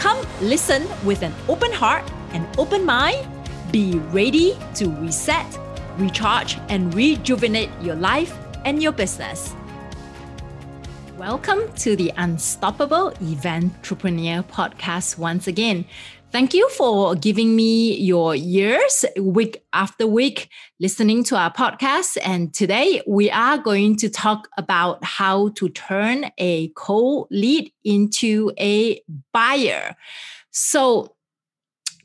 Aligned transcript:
Come 0.00 0.26
listen 0.40 0.88
with 1.04 1.20
an 1.20 1.34
open 1.46 1.70
heart 1.70 2.10
and 2.32 2.48
open 2.58 2.86
mind. 2.86 3.28
Be 3.70 3.98
ready 4.12 4.56
to 4.76 4.88
reset, 4.88 5.46
recharge, 5.98 6.56
and 6.70 6.94
rejuvenate 6.94 7.68
your 7.82 7.96
life 7.96 8.34
and 8.64 8.82
your 8.82 8.92
business. 8.92 9.54
Welcome 11.18 11.70
to 11.80 11.96
the 11.96 12.14
Unstoppable 12.16 13.10
Eventrepreneur 13.20 14.44
podcast 14.44 15.18
once 15.18 15.46
again. 15.46 15.84
Thank 16.32 16.54
you 16.54 16.68
for 16.68 17.16
giving 17.16 17.56
me 17.56 17.96
your 17.96 18.36
years 18.36 19.04
week 19.18 19.64
after 19.72 20.06
week 20.06 20.48
listening 20.78 21.24
to 21.24 21.36
our 21.36 21.52
podcast. 21.52 22.18
And 22.24 22.54
today 22.54 23.02
we 23.04 23.32
are 23.32 23.58
going 23.58 23.96
to 23.96 24.08
talk 24.08 24.48
about 24.56 25.04
how 25.04 25.48
to 25.56 25.68
turn 25.70 26.30
a 26.38 26.68
cold 26.76 27.26
lead 27.32 27.72
into 27.82 28.52
a 28.60 29.02
buyer. 29.32 29.96
So, 30.52 31.16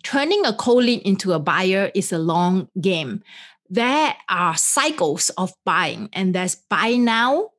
turning 0.01 0.43
a 0.43 0.53
cold 0.53 0.85
lead 0.85 1.03
into 1.03 1.33
a 1.33 1.39
buyer 1.39 1.91
is 1.93 2.11
a 2.11 2.17
long 2.17 2.67
game. 2.81 3.21
There 3.69 4.15
are 4.27 4.57
cycles 4.57 5.29
of 5.37 5.53
buying, 5.65 6.09
and 6.13 6.33
there's 6.33 6.55
buy 6.55 6.95
now 6.95 7.51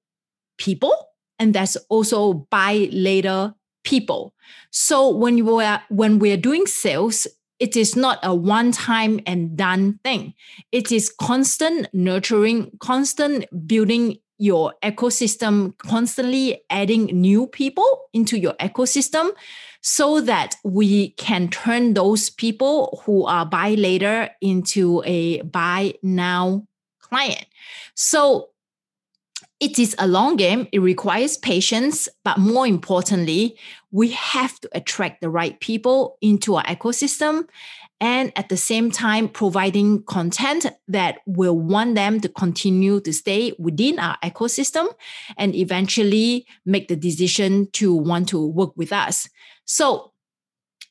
people, 0.59 0.95
and 1.39 1.55
there's 1.55 1.77
also 1.89 2.33
buy 2.33 2.89
later 2.91 3.55
people. 3.87 4.34
So 4.70 5.09
when 5.09 5.39
you 5.39 5.61
are 5.61 5.83
when 5.89 6.19
we're 6.19 6.37
doing 6.37 6.67
sales, 6.67 7.27
it 7.59 7.77
is 7.77 7.97
not 7.97 8.19
a 8.23 8.34
one 8.34 8.73
time 8.73 9.20
and 9.27 9.56
done 9.56 9.98
thing. 10.05 10.34
It 10.73 10.93
is 10.93 11.11
constant 11.19 11.89
nurturing, 11.95 12.73
constant 12.81 13.47
building 13.67 14.19
your 14.39 14.75
ecosystem, 14.83 15.78
constantly 15.78 16.62
adding 16.69 17.06
new 17.06 17.47
people 17.47 18.09
into 18.12 18.39
your 18.39 18.53
ecosystem 18.55 19.31
so 19.81 20.21
that 20.21 20.56
we 20.65 21.11
can 21.11 21.48
turn 21.48 21.95
those 21.95 22.28
people 22.28 23.03
who 23.05 23.25
are 23.25 23.47
buy 23.47 23.71
later 23.71 24.28
into 24.43 25.03
a 25.06 25.41
buy 25.43 25.95
now 26.03 26.67
client. 27.00 27.47
So 27.95 28.50
it 29.59 29.79
is 29.79 29.97
a 29.99 30.07
long 30.07 30.37
game. 30.37 30.69
It 30.73 30.81
requires 30.81 31.39
patience, 31.39 32.09
but 32.25 32.39
more 32.39 32.67
importantly, 32.67 33.57
we 33.91 34.11
have 34.11 34.61
to 34.61 34.69
attract 34.73 35.23
the 35.23 35.31
right 35.31 35.59
people 35.61 36.19
into 36.21 36.57
our 36.57 36.65
ecosystem 36.65 37.49
and 37.99 38.31
at 38.37 38.51
the 38.51 38.57
same 38.59 38.91
time 38.91 39.29
providing 39.29 40.03
content 40.03 40.67
that 40.89 41.19
will 41.25 41.59
want 41.59 41.95
them 41.95 42.21
to 42.21 42.29
continue 42.29 43.01
to 43.01 43.12
stay 43.12 43.55
within 43.59 43.99
our 43.99 44.19
ecosystem 44.23 44.89
and 45.39 45.55
eventually 45.55 46.47
make 46.67 46.89
the 46.89 46.97
decision 46.97 47.71
to 47.73 47.95
want 47.95 48.29
to 48.29 48.47
work 48.47 48.77
with 48.77 48.93
us. 48.93 49.27
So 49.65 50.12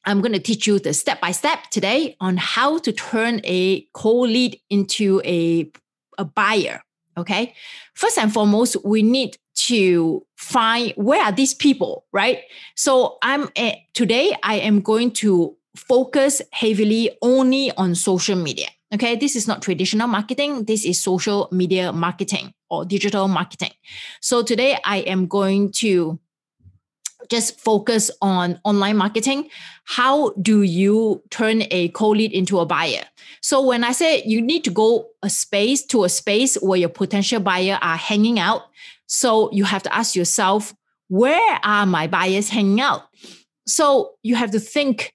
I'm 0.06 0.22
going 0.22 0.34
to 0.34 0.40
teach 0.40 0.66
you 0.66 0.80
the 0.80 0.94
step 0.94 1.22
by 1.22 1.32
step 1.32 1.70
today 1.70 2.16
on 2.20 2.38
how 2.38 2.80
to 2.80 2.92
turn 2.92 3.42
a 3.44 3.88
cold 3.94 4.30
lead 4.30 4.60
into 4.72 5.22
a, 5.24 5.72
a 6.18 6.26
buyer 6.26 6.82
Okay. 7.18 7.54
First 7.94 8.18
and 8.18 8.34
foremost, 8.34 8.78
we 8.84 9.02
need 9.02 9.38
to 9.56 10.26
find 10.38 10.94
where 10.96 11.24
are 11.24 11.32
these 11.32 11.54
people, 11.54 12.06
right? 12.12 12.42
So 12.76 13.18
I'm 13.22 13.50
at, 13.56 13.78
today 13.94 14.36
I 14.44 14.56
am 14.56 14.82
going 14.82 15.12
to 15.12 15.56
focus 15.76 16.42
heavily 16.52 17.12
only 17.22 17.72
on 17.72 17.96
social 17.96 18.36
media. 18.36 18.68
Okay, 18.94 19.16
this 19.16 19.36
is 19.36 19.48
not 19.48 19.62
traditional 19.62 20.08
marketing. 20.08 20.66
This 20.66 20.86
is 20.86 21.02
social 21.02 21.50
media 21.52 21.92
marketing 21.92 22.54
or 22.70 22.86
digital 22.86 23.28
marketing. 23.28 23.72
So 24.22 24.44
today 24.44 24.78
I 24.86 24.98
am 24.98 25.28
going 25.28 25.72
to 25.74 26.20
just 27.30 27.60
focus 27.60 28.12
on 28.22 28.60
online 28.64 28.98
marketing. 28.98 29.50
How 29.86 30.30
do 30.42 30.62
you 30.64 31.24
turn 31.30 31.64
a 31.72 31.90
cold 31.90 32.18
lead 32.18 32.32
into 32.32 32.60
a 32.60 32.66
buyer? 32.66 33.04
So 33.42 33.62
when 33.62 33.84
I 33.84 33.92
say 33.92 34.24
you 34.26 34.42
need 34.42 34.64
to 34.64 34.72
go 34.72 35.08
a 35.22 35.30
space 35.30 35.86
to 35.88 36.04
a 36.04 36.10
space 36.10 36.56
where 36.56 36.80
your 36.80 36.90
potential 36.90 37.40
buyer 37.40 37.78
are 37.82 37.98
hanging 37.98 38.40
out, 38.40 38.64
so 39.08 39.52
you 39.52 39.64
have 39.66 39.84
to 39.84 39.96
ask 39.96 40.16
yourself, 40.16 40.74
where 41.08 41.60
are 41.64 41.86
my 41.86 42.08
buyers 42.08 42.50
hanging 42.50 42.82
out? 42.82 43.04
So 43.68 44.14
you 44.24 44.36
have 44.36 44.52
to 44.52 44.60
think, 44.60 45.14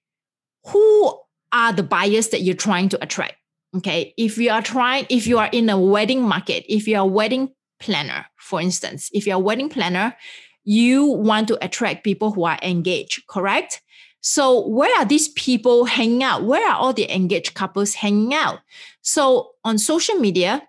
who 0.66 1.18
are 1.52 1.72
the 1.72 1.82
buyers 1.82 2.28
that 2.28 2.42
you're 2.42 2.54
trying 2.54 2.88
to 2.90 3.02
attract? 3.02 3.34
Okay, 3.76 4.14
if 4.16 4.36
you 4.36 4.50
are 4.50 4.62
trying, 4.62 5.06
if 5.08 5.26
you 5.26 5.38
are 5.38 5.48
in 5.52 5.70
a 5.70 5.78
wedding 5.78 6.22
market, 6.22 6.64
if 6.68 6.88
you're 6.88 7.00
a 7.00 7.06
wedding 7.06 7.50
planner, 7.78 8.26
for 8.36 8.60
instance, 8.60 9.08
if 9.12 9.26
you're 9.26 9.36
a 9.36 9.40
wedding 9.40 9.68
planner, 9.68 10.16
you 10.64 11.04
want 11.04 11.48
to 11.48 11.64
attract 11.64 12.04
people 12.04 12.32
who 12.32 12.44
are 12.44 12.58
engaged, 12.62 13.26
correct? 13.26 13.82
So 14.20 14.66
where 14.66 14.94
are 14.98 15.04
these 15.04 15.28
people 15.28 15.86
hanging 15.86 16.22
out? 16.22 16.44
Where 16.44 16.68
are 16.68 16.76
all 16.76 16.92
the 16.92 17.12
engaged 17.14 17.54
couples 17.54 17.94
hanging 17.94 18.34
out? 18.34 18.60
So 19.00 19.52
on 19.64 19.78
social 19.78 20.16
media, 20.16 20.62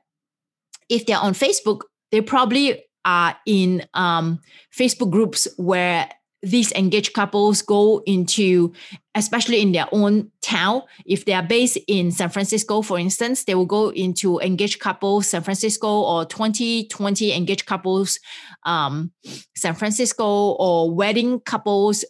if 0.90 1.06
they're 1.06 1.18
on 1.18 1.34
Facebook, 1.34 1.82
they 2.12 2.22
probably 2.22 2.84
are 3.04 3.36
in 3.46 3.86
um, 3.94 4.40
Facebook 4.78 5.12
groups 5.12 5.48
where 5.58 6.10
these 6.44 6.72
engaged 6.74 7.14
couples 7.14 7.62
go 7.62 8.02
into, 8.06 8.74
especially 9.16 9.62
in 9.62 9.72
their 9.72 9.88
own 9.92 10.32
town. 10.42 10.82
If 11.06 11.26
they 11.26 11.34
are 11.34 11.44
based 11.44 11.78
in 11.88 12.12
San 12.12 12.30
Francisco, 12.30 12.82
for 12.82 12.98
instance, 12.98 13.44
they 13.44 13.56
will 13.56 13.66
go 13.66 13.90
into 13.90 14.40
engaged 14.40 14.80
couples 14.80 15.28
San 15.28 15.44
Francisco 15.44 16.02
or 16.02 16.26
2020 16.26 17.34
engaged 17.34 17.66
couples 17.66 18.20
um, 18.66 19.12
San 19.56 19.76
Francisco 19.76 20.52
or 20.54 20.90
wedding 20.90 21.40
couples 21.42 22.04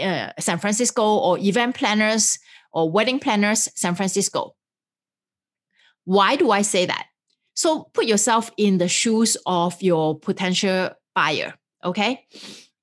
uh, 0.00 0.30
San 0.38 0.58
Francisco 0.58 1.02
or 1.02 1.38
event 1.38 1.76
planners 1.76 2.38
or 2.72 2.90
wedding 2.90 3.18
planners 3.18 3.68
San 3.74 3.94
Francisco. 3.94 4.54
Why 6.04 6.36
do 6.36 6.50
I 6.50 6.62
say 6.62 6.86
that? 6.86 7.06
So 7.54 7.90
put 7.92 8.06
yourself 8.06 8.50
in 8.56 8.78
the 8.78 8.88
shoes 8.88 9.36
of 9.44 9.82
your 9.82 10.18
potential 10.18 10.90
buyer, 11.14 11.54
okay? 11.84 12.24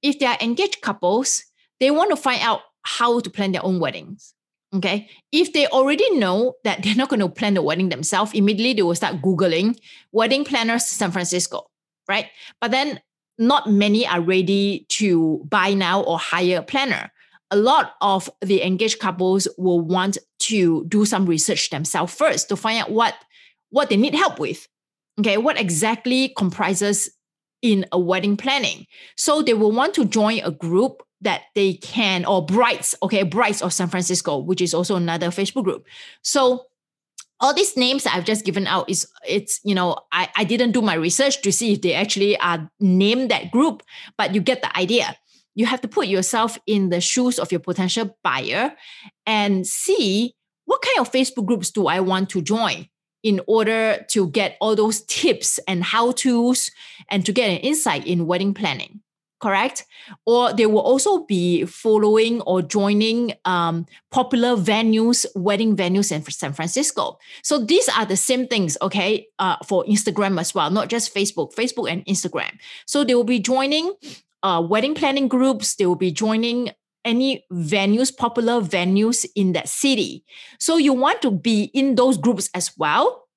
If 0.05 0.19
they 0.19 0.27
are 0.27 0.37
engaged 0.39 0.81
couples, 0.81 1.43
they 1.79 1.89
want 1.89 2.11
to 2.11 2.15
find 2.15 2.39
out 2.41 2.61
how 2.83 3.19
to 3.19 3.29
plan 3.29 3.51
their 3.51 3.65
own 3.65 3.79
weddings. 3.79 4.35
Okay. 4.73 5.09
If 5.31 5.51
they 5.53 5.67
already 5.67 6.07
know 6.17 6.53
that 6.63 6.83
they're 6.83 6.95
not 6.95 7.09
going 7.09 7.21
to 7.21 7.29
plan 7.29 7.55
the 7.55 7.61
wedding 7.61 7.89
themselves, 7.89 8.33
immediately 8.33 8.73
they 8.73 8.83
will 8.83 8.93
start 8.93 9.21
Googling 9.21 9.75
wedding 10.11 10.45
planners 10.45 10.85
San 10.85 11.11
Francisco, 11.11 11.65
right? 12.07 12.27
But 12.61 12.71
then 12.71 12.99
not 13.39 13.69
many 13.69 14.05
are 14.05 14.21
ready 14.21 14.85
to 14.89 15.43
buy 15.49 15.73
now 15.73 16.01
or 16.01 16.19
hire 16.19 16.59
a 16.59 16.63
planner. 16.63 17.11
A 17.49 17.57
lot 17.57 17.93
of 18.01 18.29
the 18.41 18.61
engaged 18.63 18.99
couples 18.99 19.47
will 19.57 19.81
want 19.81 20.17
to 20.39 20.85
do 20.85 21.05
some 21.05 21.25
research 21.25 21.69
themselves 21.71 22.13
first 22.13 22.49
to 22.49 22.55
find 22.55 22.79
out 22.79 22.91
what, 22.91 23.15
what 23.69 23.89
they 23.89 23.97
need 23.97 24.13
help 24.13 24.39
with. 24.39 24.67
Okay, 25.19 25.37
what 25.37 25.59
exactly 25.59 26.33
comprises 26.37 27.09
in 27.65 27.83
a 27.91 27.99
wedding 27.99 28.37
planning. 28.37 28.85
So 29.17 29.41
they 29.41 29.55
will 29.55 29.71
want 29.71 29.95
to 29.95 30.05
join 30.05 30.39
a 30.43 30.51
group 30.51 31.01
that 31.21 31.41
they 31.55 31.73
can, 31.73 32.23
or 32.23 32.45
Brides, 32.45 32.93
okay, 33.01 33.23
Brides 33.23 33.63
of 33.63 33.73
San 33.73 33.87
Francisco, 33.87 34.37
which 34.37 34.61
is 34.61 34.75
also 34.75 34.95
another 34.95 35.29
Facebook 35.29 35.63
group. 35.63 35.87
So 36.21 36.67
all 37.39 37.55
these 37.55 37.75
names 37.75 38.05
I've 38.05 38.23
just 38.23 38.45
given 38.45 38.67
out 38.67 38.87
is 38.87 39.07
it's 39.27 39.59
you 39.63 39.73
know 39.73 39.97
I, 40.11 40.29
I 40.37 40.43
didn't 40.43 40.73
do 40.73 40.81
my 40.81 40.93
research 40.93 41.41
to 41.41 41.51
see 41.51 41.73
if 41.73 41.81
they 41.81 41.95
actually 41.95 42.37
are 42.37 42.69
named 42.79 43.31
that 43.31 43.49
group, 43.49 43.81
but 44.15 44.35
you 44.35 44.41
get 44.41 44.61
the 44.61 44.77
idea. 44.77 45.17
You 45.55 45.65
have 45.65 45.81
to 45.81 45.87
put 45.87 46.05
yourself 46.05 46.59
in 46.67 46.89
the 46.89 47.01
shoes 47.01 47.39
of 47.39 47.51
your 47.51 47.61
potential 47.61 48.15
buyer 48.23 48.75
and 49.25 49.65
see 49.65 50.35
what 50.65 50.83
kind 50.83 50.99
of 50.99 51.11
Facebook 51.11 51.47
groups 51.47 51.71
do 51.71 51.87
I 51.87 51.99
want 51.99 52.29
to 52.31 52.43
join 52.43 52.89
in 53.25 53.41
order 53.47 54.05
to 54.07 54.29
get 54.29 54.55
all 54.61 54.75
those 54.75 55.01
tips 55.01 55.59
and 55.67 55.83
how 55.83 56.11
to's 56.11 56.69
and 57.09 57.25
to 57.25 57.33
get 57.33 57.49
an 57.49 57.57
insight 57.57 58.05
in 58.05 58.27
wedding 58.27 58.53
planning 58.53 59.01
correct? 59.41 59.85
Or 60.25 60.53
they 60.53 60.65
will 60.65 60.81
also 60.81 61.25
be 61.25 61.65
following 61.65 62.41
or 62.41 62.61
joining 62.61 63.33
um, 63.43 63.85
popular 64.09 64.55
venues 64.55 65.25
wedding 65.35 65.75
venues 65.75 66.11
in 66.11 66.23
san 66.23 66.53
francisco. 66.53 67.19
So 67.43 67.59
these 67.59 67.89
are 67.89 68.05
the 68.05 68.15
same 68.17 68.47
things 68.47 68.77
okay 68.81 69.27
uh, 69.37 69.57
for 69.65 69.83
instagram 69.85 70.39
as 70.39 70.55
well 70.55 70.71
not 70.71 70.89
just 70.89 71.13
facebook 71.13 71.53
facebook 71.53 71.91
and 71.91 72.03
instagram. 72.05 72.57
So 72.87 73.03
they 73.03 73.13
will 73.13 73.23
be 73.23 73.39
joining 73.39 73.93
uh, 74.41 74.65
wedding 74.67 74.95
planning 74.95 75.27
groups 75.27 75.75
they 75.75 75.85
will 75.85 75.95
be 75.95 76.11
joining 76.11 76.71
any 77.05 77.45
venues, 77.51 78.15
popular 78.15 78.59
venues 78.61 79.25
in 79.35 79.53
that 79.53 79.69
city. 79.69 80.25
So 80.59 80.77
you 80.77 80.91
want 80.93 81.21
to 81.21 81.31
be 81.31 81.65
in 81.73 81.95
those 81.95 82.17
groups 82.17 82.49
as 82.53 82.71
well 82.77 83.27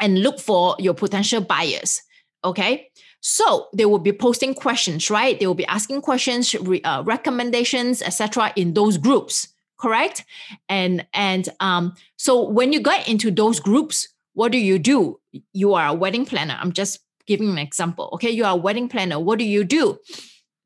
and 0.00 0.22
look 0.22 0.40
for 0.40 0.74
your 0.78 0.94
potential 0.94 1.40
buyers. 1.40 2.02
Okay. 2.44 2.90
So 3.20 3.68
they 3.72 3.86
will 3.86 3.98
be 3.98 4.12
posting 4.12 4.54
questions, 4.54 5.10
right? 5.10 5.38
They 5.38 5.46
will 5.46 5.54
be 5.54 5.66
asking 5.66 6.02
questions, 6.02 6.54
re, 6.54 6.82
uh, 6.82 7.02
recommendations, 7.04 8.02
etc. 8.02 8.52
in 8.54 8.74
those 8.74 8.98
groups, 8.98 9.48
correct? 9.78 10.24
And 10.68 11.06
and 11.14 11.48
um, 11.60 11.94
so 12.16 12.46
when 12.46 12.72
you 12.74 12.80
get 12.80 13.08
into 13.08 13.30
those 13.30 13.60
groups, 13.60 14.08
what 14.34 14.52
do 14.52 14.58
you 14.58 14.78
do? 14.78 15.20
You 15.54 15.72
are 15.72 15.86
a 15.86 15.94
wedding 15.94 16.26
planner. 16.26 16.58
I'm 16.60 16.72
just 16.72 17.00
giving 17.26 17.48
an 17.48 17.58
example. 17.58 18.10
Okay, 18.12 18.30
you 18.30 18.44
are 18.44 18.52
a 18.52 18.56
wedding 18.56 18.90
planner. 18.90 19.18
What 19.18 19.38
do 19.38 19.44
you 19.46 19.64
do? 19.64 19.98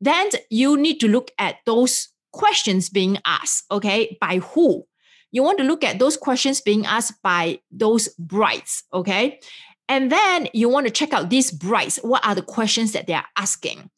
Then 0.00 0.30
you 0.50 0.76
need 0.76 0.98
to 0.98 1.08
look 1.08 1.30
at 1.38 1.56
those 1.64 2.08
questions 2.38 2.88
being 2.88 3.18
asked. 3.24 3.64
Okay, 3.70 4.16
by 4.20 4.38
who? 4.38 4.86
You 5.30 5.42
want 5.42 5.58
to 5.58 5.64
look 5.64 5.84
at 5.84 5.98
those 5.98 6.16
questions 6.16 6.62
being 6.62 6.86
asked 6.86 7.20
by 7.22 7.58
those 7.70 8.08
brides. 8.18 8.84
Okay, 8.94 9.40
and 9.88 10.10
then 10.10 10.48
you 10.54 10.68
want 10.68 10.86
to 10.86 10.92
check 10.92 11.12
out 11.12 11.28
these 11.28 11.50
brides. 11.50 11.98
What 12.02 12.24
are 12.24 12.34
the 12.34 12.42
questions 12.42 12.92
that 12.92 13.06
they 13.06 13.14
are 13.14 13.26
asking? 13.36 13.90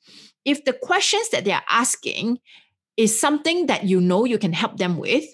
If 0.45 0.65
the 0.65 0.73
questions 0.73 1.29
that 1.29 1.45
they 1.45 1.53
are 1.53 1.63
asking 1.69 2.39
is 2.97 3.19
something 3.19 3.67
that 3.67 3.85
you 3.85 4.01
know 4.01 4.25
you 4.25 4.39
can 4.39 4.55
help 4.55 4.79
them 4.79 4.97
with, 4.97 5.25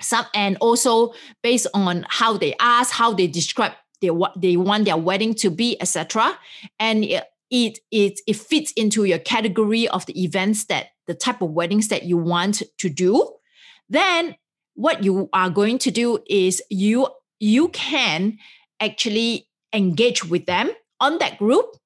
some 0.00 0.26
and 0.34 0.56
also 0.60 1.14
based 1.42 1.66
on 1.74 2.06
how 2.08 2.36
they 2.36 2.54
ask, 2.60 2.92
how 2.92 3.14
they 3.14 3.26
describe 3.26 3.72
they 4.00 4.10
what 4.10 4.40
they 4.40 4.56
want 4.56 4.84
their 4.84 4.96
wedding 4.96 5.34
to 5.34 5.50
be, 5.50 5.80
etc. 5.80 6.38
And 6.78 7.04
it, 7.04 7.24
it 7.50 7.78
it 7.90 8.20
it 8.26 8.36
fits 8.36 8.72
into 8.72 9.04
your 9.04 9.18
category 9.18 9.88
of 9.88 10.06
the 10.06 10.22
events 10.22 10.66
that 10.66 10.88
the 11.10 11.14
type 11.14 11.42
of 11.42 11.50
weddings 11.50 11.88
that 11.88 12.04
you 12.04 12.16
want 12.16 12.62
to 12.78 12.88
do. 12.88 13.34
Then 13.88 14.36
what 14.74 15.02
you 15.02 15.28
are 15.32 15.50
going 15.50 15.78
to 15.78 15.90
do 15.90 16.20
is 16.28 16.62
you 16.70 17.08
you 17.40 17.68
can 17.70 18.38
actually 18.78 19.48
engage 19.72 20.24
with 20.24 20.46
them 20.46 20.70
on 21.00 21.18
that 21.18 21.36
group 21.36 21.76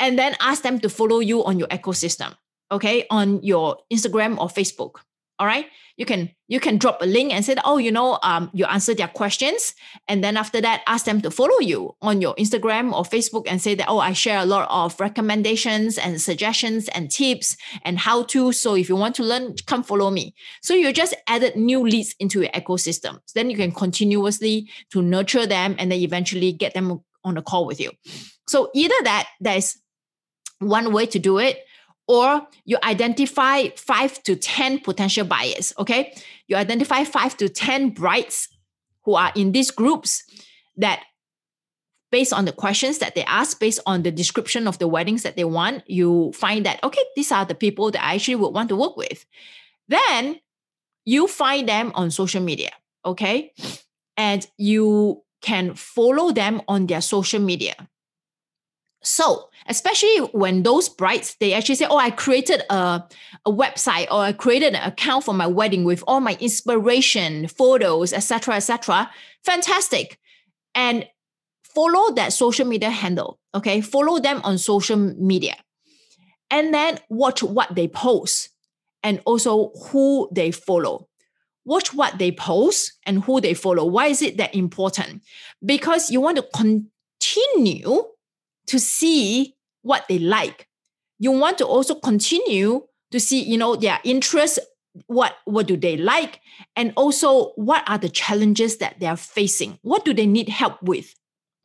and 0.00 0.18
then 0.18 0.34
ask 0.40 0.64
them 0.64 0.80
to 0.80 0.88
follow 0.88 1.20
you 1.20 1.44
on 1.44 1.58
your 1.58 1.68
ecosystem 1.68 2.34
okay 2.72 3.06
on 3.10 3.40
your 3.42 3.76
instagram 3.92 4.36
or 4.38 4.48
facebook 4.48 4.96
all 5.38 5.46
right? 5.46 5.66
You 5.96 6.06
can 6.06 6.30
you 6.48 6.60
can 6.60 6.76
drop 6.78 7.00
a 7.00 7.06
link 7.06 7.32
and 7.32 7.44
say 7.44 7.54
oh 7.64 7.78
you 7.78 7.92
know 7.92 8.18
um, 8.22 8.50
you 8.52 8.64
answer 8.64 8.94
their 8.94 9.08
questions. 9.08 9.74
And 10.08 10.22
then 10.22 10.36
after 10.36 10.60
that 10.60 10.82
ask 10.86 11.04
them 11.04 11.20
to 11.22 11.30
follow 11.30 11.58
you 11.60 11.94
on 12.02 12.20
your 12.20 12.34
instagram 12.34 12.92
or 12.92 13.04
facebook 13.04 13.44
and 13.46 13.62
say 13.62 13.74
that 13.76 13.88
oh 13.88 13.98
i 13.98 14.12
share 14.12 14.40
a 14.40 14.44
lot 14.44 14.68
of 14.70 14.98
recommendations 14.98 15.96
and 15.96 16.20
suggestions 16.20 16.88
and 16.88 17.10
tips 17.10 17.56
and 17.82 17.98
how 17.98 18.24
to. 18.24 18.52
So 18.52 18.74
if 18.74 18.88
you 18.88 18.96
want 18.96 19.14
to 19.16 19.22
learn 19.22 19.54
come 19.66 19.82
follow 19.82 20.10
me. 20.10 20.34
So 20.62 20.74
you 20.74 20.92
just 20.92 21.14
added 21.28 21.56
new 21.56 21.86
leads 21.86 22.14
into 22.18 22.40
your 22.40 22.50
ecosystem. 22.50 23.20
Then 23.34 23.50
you 23.50 23.56
can 23.56 23.72
continuously 23.72 24.68
to 24.90 25.02
nurture 25.02 25.46
them 25.46 25.76
and 25.78 25.90
then 25.90 26.00
eventually 26.00 26.52
get 26.52 26.74
them 26.74 27.00
on 27.24 27.36
a 27.36 27.42
call 27.42 27.66
with 27.66 27.80
you. 27.80 27.90
So 28.46 28.70
either 28.74 28.94
that, 29.04 29.28
there's 29.40 29.78
one 30.58 30.92
way 30.92 31.06
to 31.06 31.18
do 31.18 31.38
it, 31.38 31.58
or 32.06 32.46
you 32.64 32.78
identify 32.84 33.68
five 33.76 34.22
to 34.24 34.36
10 34.36 34.80
potential 34.80 35.24
buyers. 35.24 35.72
Okay. 35.78 36.14
You 36.48 36.56
identify 36.56 37.04
five 37.04 37.36
to 37.38 37.48
10 37.48 37.90
brides 37.90 38.48
who 39.04 39.14
are 39.14 39.32
in 39.34 39.52
these 39.52 39.70
groups 39.70 40.22
that 40.76 41.02
based 42.10 42.32
on 42.32 42.44
the 42.44 42.52
questions 42.52 42.98
that 42.98 43.14
they 43.14 43.24
ask, 43.24 43.58
based 43.58 43.80
on 43.86 44.02
the 44.02 44.12
description 44.12 44.68
of 44.68 44.78
the 44.78 44.86
weddings 44.86 45.24
that 45.24 45.36
they 45.36 45.44
want, 45.44 45.82
you 45.90 46.32
find 46.32 46.64
that, 46.64 46.82
okay, 46.84 47.02
these 47.16 47.32
are 47.32 47.44
the 47.44 47.54
people 47.54 47.90
that 47.90 48.04
I 48.04 48.14
actually 48.14 48.36
would 48.36 48.54
want 48.54 48.68
to 48.68 48.76
work 48.76 48.96
with. 48.96 49.26
Then 49.88 50.38
you 51.04 51.26
find 51.26 51.68
them 51.68 51.90
on 51.94 52.10
social 52.10 52.42
media. 52.42 52.70
Okay. 53.04 53.52
And 54.16 54.46
you 54.58 55.22
can 55.42 55.74
follow 55.74 56.30
them 56.30 56.62
on 56.68 56.86
their 56.86 57.00
social 57.00 57.40
media. 57.40 57.74
So, 59.04 59.50
especially 59.68 60.16
when 60.32 60.62
those 60.62 60.88
brides, 60.88 61.36
they 61.38 61.52
actually 61.52 61.74
say, 61.76 61.86
Oh, 61.88 61.98
I 61.98 62.10
created 62.10 62.62
a, 62.70 63.04
a 63.44 63.52
website 63.52 64.06
or 64.10 64.20
I 64.20 64.32
created 64.32 64.74
an 64.74 64.82
account 64.82 65.24
for 65.24 65.34
my 65.34 65.46
wedding 65.46 65.84
with 65.84 66.02
all 66.06 66.20
my 66.20 66.36
inspiration, 66.40 67.48
photos, 67.48 68.12
etc., 68.12 68.56
etc. 68.56 69.10
Fantastic. 69.44 70.18
And 70.74 71.06
follow 71.62 72.14
that 72.14 72.32
social 72.32 72.66
media 72.66 72.90
handle. 72.90 73.38
Okay. 73.54 73.80
Follow 73.80 74.18
them 74.18 74.40
on 74.42 74.58
social 74.58 74.96
media. 74.96 75.56
And 76.50 76.72
then 76.72 76.98
watch 77.08 77.42
what 77.42 77.74
they 77.74 77.88
post 77.88 78.50
and 79.02 79.20
also 79.26 79.70
who 79.90 80.28
they 80.32 80.50
follow 80.50 81.08
watch 81.64 81.94
what 81.94 82.18
they 82.18 82.30
post 82.30 82.92
and 83.06 83.24
who 83.24 83.40
they 83.40 83.54
follow. 83.54 83.84
Why 83.86 84.08
is 84.08 84.22
it 84.22 84.36
that 84.36 84.54
important? 84.54 85.22
Because 85.64 86.10
you 86.10 86.20
want 86.20 86.36
to 86.36 86.46
continue 86.54 88.04
to 88.66 88.78
see 88.78 89.56
what 89.82 90.06
they 90.08 90.18
like. 90.18 90.68
You 91.18 91.32
want 91.32 91.58
to 91.58 91.66
also 91.66 91.94
continue 91.94 92.86
to 93.10 93.20
see, 93.20 93.42
you 93.42 93.56
know, 93.56 93.76
their 93.76 94.00
interests, 94.04 94.58
what 95.06 95.36
what 95.44 95.66
do 95.66 95.76
they 95.76 95.96
like, 95.96 96.40
and 96.76 96.92
also 96.96 97.50
what 97.56 97.82
are 97.88 97.98
the 97.98 98.08
challenges 98.08 98.78
that 98.78 99.00
they 99.00 99.06
are 99.06 99.16
facing? 99.16 99.78
What 99.82 100.04
do 100.04 100.14
they 100.14 100.26
need 100.26 100.48
help 100.48 100.82
with? 100.82 101.14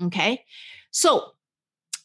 Okay. 0.02 0.44
So 0.92 1.34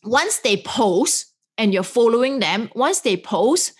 once 0.02 0.38
they 0.40 0.58
post 0.58 1.32
and 1.56 1.72
you're 1.72 1.82
following 1.82 2.40
them, 2.40 2.70
once 2.74 3.00
they 3.00 3.16
post, 3.16 3.72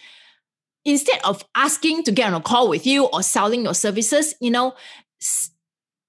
instead 0.85 1.21
of 1.25 1.45
asking 1.55 2.05
to 2.05 2.13
get 2.13 2.29
on 2.29 2.35
a 2.35 2.41
call 2.41 2.69
with 2.69 2.87
you 2.87 3.07
or 3.07 3.23
selling 3.23 3.65
your 3.65 3.75
services, 3.75 4.35
you 4.41 4.51
know, 4.51 4.75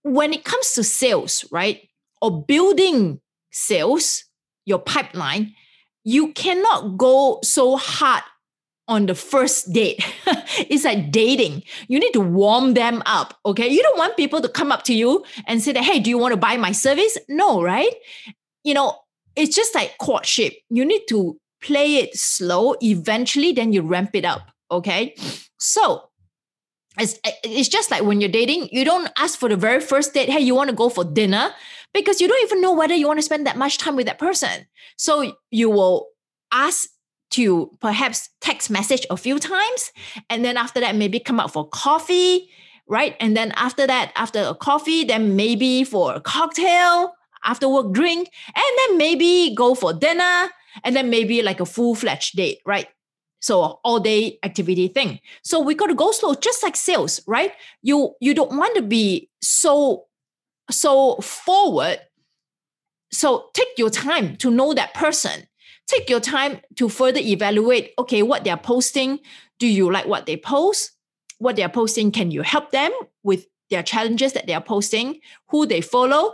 when 0.04 0.34
it 0.34 0.44
comes 0.44 0.74
to 0.74 0.84
sales, 0.84 1.46
right, 1.52 1.90
or 2.22 2.44
building 2.44 3.20
sales, 3.52 4.26
your 4.66 4.80
pipeline, 4.80 5.54
you 6.04 6.32
cannot 6.34 6.98
go 6.98 7.40
so 7.44 7.78
hard 7.78 8.24
on 8.88 9.08
the 9.08 9.16
first 9.16 9.74
date. 9.74 10.04
it's 10.70 10.86
like 10.86 11.12
dating. 11.12 11.64
You 11.88 12.00
need 12.00 12.12
to 12.14 12.22
warm 12.22 12.76
them 12.76 13.02
up. 13.06 13.38
Okay. 13.46 13.68
You 13.68 13.82
don't 13.82 13.98
want 13.98 14.18
people 14.18 14.42
to 14.42 14.50
come 14.50 14.72
up 14.72 14.84
to 14.84 14.94
you 14.94 15.26
and 15.48 15.62
say 15.62 15.72
that, 15.72 15.84
hey, 15.84 16.00
do 16.00 16.10
you 16.10 16.18
want 16.18 16.34
to 16.34 16.38
buy 16.38 16.58
my 16.58 16.72
service? 16.72 17.18
No, 17.28 17.62
right? 17.62 17.94
You 18.64 18.74
know, 18.74 18.98
it's 19.36 19.56
just 19.56 19.74
like 19.74 19.98
courtship. 20.00 20.54
You 20.70 20.86
need 20.86 21.04
to 21.10 21.40
play 21.62 21.96
it 21.96 22.16
slow. 22.16 22.76
Eventually, 22.82 23.52
then 23.52 23.74
you 23.74 23.82
ramp 23.82 24.12
it 24.14 24.26
up. 24.26 24.52
Okay. 24.72 25.16
So 25.58 26.10
it's, 27.00 27.20
it's 27.44 27.70
just 27.70 27.90
like 27.90 28.04
when 28.04 28.22
you're 28.22 28.30
dating, 28.30 28.70
you 28.72 28.86
don't 28.86 29.10
ask 29.18 29.40
for 29.40 29.50
the 29.50 29.58
very 29.58 29.82
first 29.82 30.14
date, 30.14 30.30
hey, 30.30 30.40
you 30.40 30.54
want 30.54 30.70
to 30.70 30.76
go 30.76 30.90
for 30.90 31.04
dinner? 31.04 31.52
Because 31.96 32.20
you 32.20 32.28
don't 32.28 32.44
even 32.44 32.62
know 32.62 32.74
whether 32.74 32.94
you 32.94 33.08
want 33.08 33.20
to 33.20 33.24
spend 33.24 33.48
that 33.48 33.58
much 33.58 33.78
time 33.78 33.96
with 33.96 34.06
that 34.06 34.20
person. 34.20 34.68
So 34.98 35.36
you 35.50 35.70
will 35.70 36.10
ask 36.52 36.90
to 37.32 37.76
perhaps 37.80 38.30
text 38.42 38.70
message 38.70 39.08
a 39.10 39.18
few 39.18 39.40
times. 39.40 39.92
And 40.30 40.44
then 40.44 40.58
after 40.58 40.80
that, 40.82 40.96
maybe 40.96 41.20
come 41.20 41.40
out 41.40 41.54
for 41.54 41.68
coffee, 41.70 42.50
right? 42.88 43.16
And 43.20 43.36
then 43.36 43.52
after 43.56 43.88
that, 43.88 44.12
after 44.16 44.40
a 44.40 44.54
coffee, 44.54 45.06
then 45.06 45.36
maybe 45.36 45.84
for 45.84 46.14
a 46.14 46.22
cocktail, 46.22 47.14
after 47.46 47.70
work 47.70 47.94
drink, 47.94 48.30
and 48.48 48.64
then 48.80 48.98
maybe 48.98 49.56
go 49.56 49.74
for 49.74 49.94
dinner, 49.94 50.50
and 50.84 50.96
then 50.96 51.10
maybe 51.10 51.42
like 51.42 51.60
a 51.60 51.66
full 51.66 51.96
fledged 51.96 52.36
date, 52.36 52.60
right? 52.66 52.88
So 53.40 53.80
all 53.84 54.00
day 54.00 54.40
activity 54.44 54.88
thing. 54.88 55.20
So 55.44 55.60
we 55.60 55.76
got 55.76 55.88
to 55.88 55.96
go 55.96 56.12
slow, 56.12 56.34
just 56.36 56.64
like 56.64 56.76
sales, 56.76 57.22
right? 57.28 57.54
You 57.84 58.16
you 58.20 58.34
don't 58.34 58.58
want 58.58 58.76
to 58.76 58.82
be 58.82 59.30
so 59.42 60.06
so 60.70 61.18
forward. 61.18 62.00
So 63.12 63.50
take 63.54 63.68
your 63.78 63.90
time 63.90 64.36
to 64.38 64.50
know 64.52 64.74
that 64.74 64.94
person. 64.94 65.48
Take 65.88 66.10
your 66.10 66.20
time 66.20 66.60
to 66.76 66.90
further 66.90 67.20
evaluate. 67.20 67.94
Okay, 68.00 68.24
what 68.24 68.44
they're 68.44 68.58
posting. 68.58 69.20
Do 69.60 69.68
you 69.68 69.92
like 69.92 70.08
what 70.08 70.26
they 70.26 70.38
post? 70.38 70.92
What 71.38 71.56
they're 71.56 71.70
posting, 71.70 72.12
can 72.12 72.32
you 72.32 72.42
help 72.42 72.72
them 72.72 72.92
with 73.24 73.46
their 73.70 73.84
challenges 73.84 74.34
that 74.34 74.48
they 74.48 74.54
are 74.54 74.62
posting? 74.62 75.20
Who 75.50 75.66
they 75.66 75.82
follow? 75.82 76.34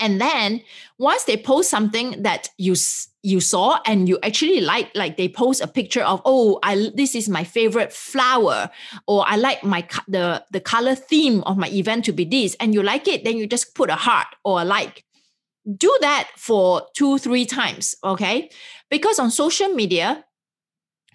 And 0.00 0.20
then 0.20 0.62
once 0.98 1.24
they 1.24 1.36
post 1.36 1.70
something 1.70 2.22
that 2.22 2.50
you 2.58 2.74
you 3.22 3.40
saw 3.40 3.80
and 3.84 4.08
you 4.08 4.18
actually 4.22 4.60
like, 4.60 4.90
like 4.94 5.16
they 5.16 5.28
post 5.28 5.60
a 5.60 5.66
picture 5.66 6.02
of, 6.02 6.22
oh, 6.24 6.58
I 6.62 6.90
this 6.94 7.14
is 7.14 7.28
my 7.28 7.44
favorite 7.44 7.92
flower, 7.92 8.70
or 9.06 9.24
I 9.26 9.36
like 9.36 9.64
my 9.64 9.86
the 10.06 10.44
the 10.52 10.60
color 10.60 10.94
theme 10.94 11.42
of 11.42 11.58
my 11.58 11.68
event 11.70 12.04
to 12.06 12.12
be 12.12 12.24
this, 12.24 12.56
and 12.60 12.74
you 12.74 12.82
like 12.82 13.08
it, 13.08 13.24
then 13.24 13.36
you 13.36 13.46
just 13.46 13.74
put 13.74 13.90
a 13.90 13.96
heart 13.96 14.28
or 14.44 14.62
a 14.62 14.64
like. 14.64 15.04
Do 15.76 15.94
that 16.00 16.30
for 16.36 16.86
two, 16.96 17.18
three 17.18 17.44
times, 17.44 17.94
okay? 18.02 18.48
Because 18.88 19.18
on 19.18 19.30
social 19.30 19.68
media, 19.68 20.24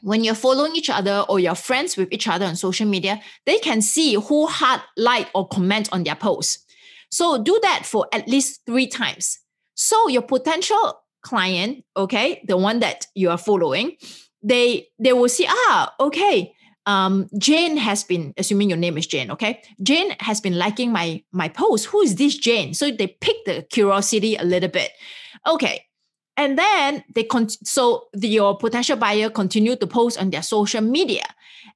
when 0.04 0.24
you're 0.24 0.36
following 0.36 0.75
each 0.75 0.92
other 0.92 1.25
or 1.28 1.40
you're 1.40 1.56
friends 1.56 1.98
with 1.98 2.12
each 2.12 2.28
other 2.28 2.46
on 2.46 2.56
social 2.56 2.86
media, 2.86 3.20
they 3.48 3.58
can 3.58 3.82
see 3.82 4.13
who 4.13 4.46
heart, 4.46 4.82
like, 4.96 5.30
or 5.34 5.48
comment 5.48 5.90
on 5.92 6.04
their 6.04 6.13
post. 6.13 6.62
So 7.13 7.38
do 7.38 7.60
that 7.62 7.86
for 7.86 8.08
at 8.12 8.27
least 8.27 8.62
three 8.65 8.88
times. 8.88 9.38
So 9.75 10.08
your 10.08 10.24
potential 10.24 11.00
client, 11.22 11.86
okay, 11.96 12.43
the 12.48 12.58
one 12.58 12.79
that 12.79 13.05
you 13.13 13.29
are 13.29 13.38
following, 13.38 13.98
they 14.41 14.88
they 14.98 15.13
will 15.13 15.29
see, 15.29 15.46
ah, 15.48 15.93
okay, 16.00 16.53
um, 16.88 17.29
Jane 17.38 17.77
has 17.77 18.03
been, 18.03 18.34
assuming 18.36 18.70
your 18.70 18.79
name 18.79 18.98
is 18.98 19.05
Jane, 19.05 19.29
okay? 19.29 19.62
Jane 19.84 20.15
has 20.22 20.41
been 20.41 20.58
liking 20.58 20.91
my 20.91 21.22
my 21.32 21.50
post. 21.50 21.86
Who 21.86 22.01
is 22.01 22.15
this 22.15 22.36
Jane? 22.36 22.74
So 22.74 22.89
they 22.89 23.08
pick 23.22 23.38
the 23.46 23.62
curiosity 23.70 24.36
a 24.36 24.43
little 24.43 24.70
bit. 24.70 24.91
Okay. 25.46 25.86
And 26.36 26.58
then 26.58 27.04
they 27.13 27.24
con- 27.24 27.50
so 27.50 28.08
the, 28.13 28.28
your 28.28 28.58
potential 28.58 28.98
buyer 28.98 29.30
continue 29.30 29.75
to 29.75 29.88
post 29.88 30.20
on 30.20 30.32
their 30.32 30.42
social 30.42 30.82
media. 30.82 31.25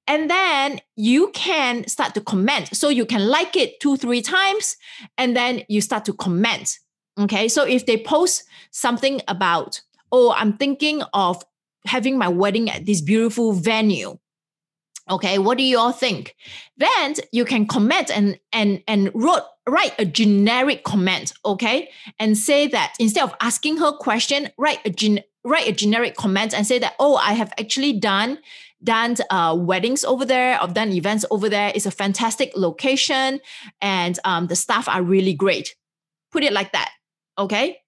And 0.07 0.29
then 0.29 0.81
you 0.95 1.29
can 1.33 1.87
start 1.87 2.13
to 2.15 2.21
comment. 2.21 2.75
So 2.75 2.89
you 2.89 3.05
can 3.05 3.27
like 3.27 3.55
it 3.55 3.79
two, 3.79 3.97
three 3.97 4.21
times, 4.21 4.77
and 5.17 5.35
then 5.35 5.63
you 5.67 5.81
start 5.81 6.05
to 6.05 6.13
comment. 6.13 6.79
Okay. 7.19 7.47
So 7.47 7.65
if 7.65 7.85
they 7.85 7.97
post 7.97 8.43
something 8.71 9.21
about, 9.27 9.81
oh, 10.11 10.33
I'm 10.35 10.57
thinking 10.57 11.03
of 11.13 11.43
having 11.85 12.17
my 12.17 12.27
wedding 12.27 12.69
at 12.69 12.85
this 12.85 13.01
beautiful 13.01 13.53
venue 13.53 14.17
Okay, 15.09 15.39
what 15.39 15.57
do 15.57 15.63
you 15.63 15.77
all 15.77 15.93
think? 15.93 16.35
Then 16.77 17.15
you 17.31 17.45
can 17.45 17.65
comment 17.65 18.11
and 18.11 18.39
and 18.51 18.83
and 18.87 19.09
wrote 19.13 19.43
write 19.67 19.93
a 19.99 20.05
generic 20.05 20.83
comment, 20.83 21.33
okay, 21.45 21.89
and 22.19 22.37
say 22.37 22.67
that 22.67 22.93
instead 22.99 23.23
of 23.23 23.35
asking 23.41 23.77
her 23.77 23.91
question, 23.91 24.49
write 24.57 24.79
a 24.85 24.89
gen, 24.89 25.19
write 25.43 25.67
a 25.67 25.71
generic 25.71 26.15
comment 26.15 26.53
and 26.53 26.67
say 26.67 26.79
that 26.79 26.95
oh, 26.99 27.15
I 27.15 27.33
have 27.33 27.53
actually 27.59 27.93
done 27.93 28.39
done 28.83 29.15
uh, 29.31 29.55
weddings 29.57 30.03
over 30.03 30.23
there, 30.25 30.61
I've 30.61 30.75
done 30.75 30.91
events 30.91 31.25
over 31.31 31.49
there. 31.49 31.71
It's 31.73 31.87
a 31.87 31.91
fantastic 31.91 32.51
location, 32.55 33.39
and 33.81 34.19
um, 34.25 34.47
the 34.47 34.55
staff 34.55 34.89
are 34.89 35.01
really 35.01 35.33
great. 35.33 35.75
Put 36.31 36.43
it 36.43 36.53
like 36.53 36.73
that, 36.73 36.91
okay? 37.39 37.79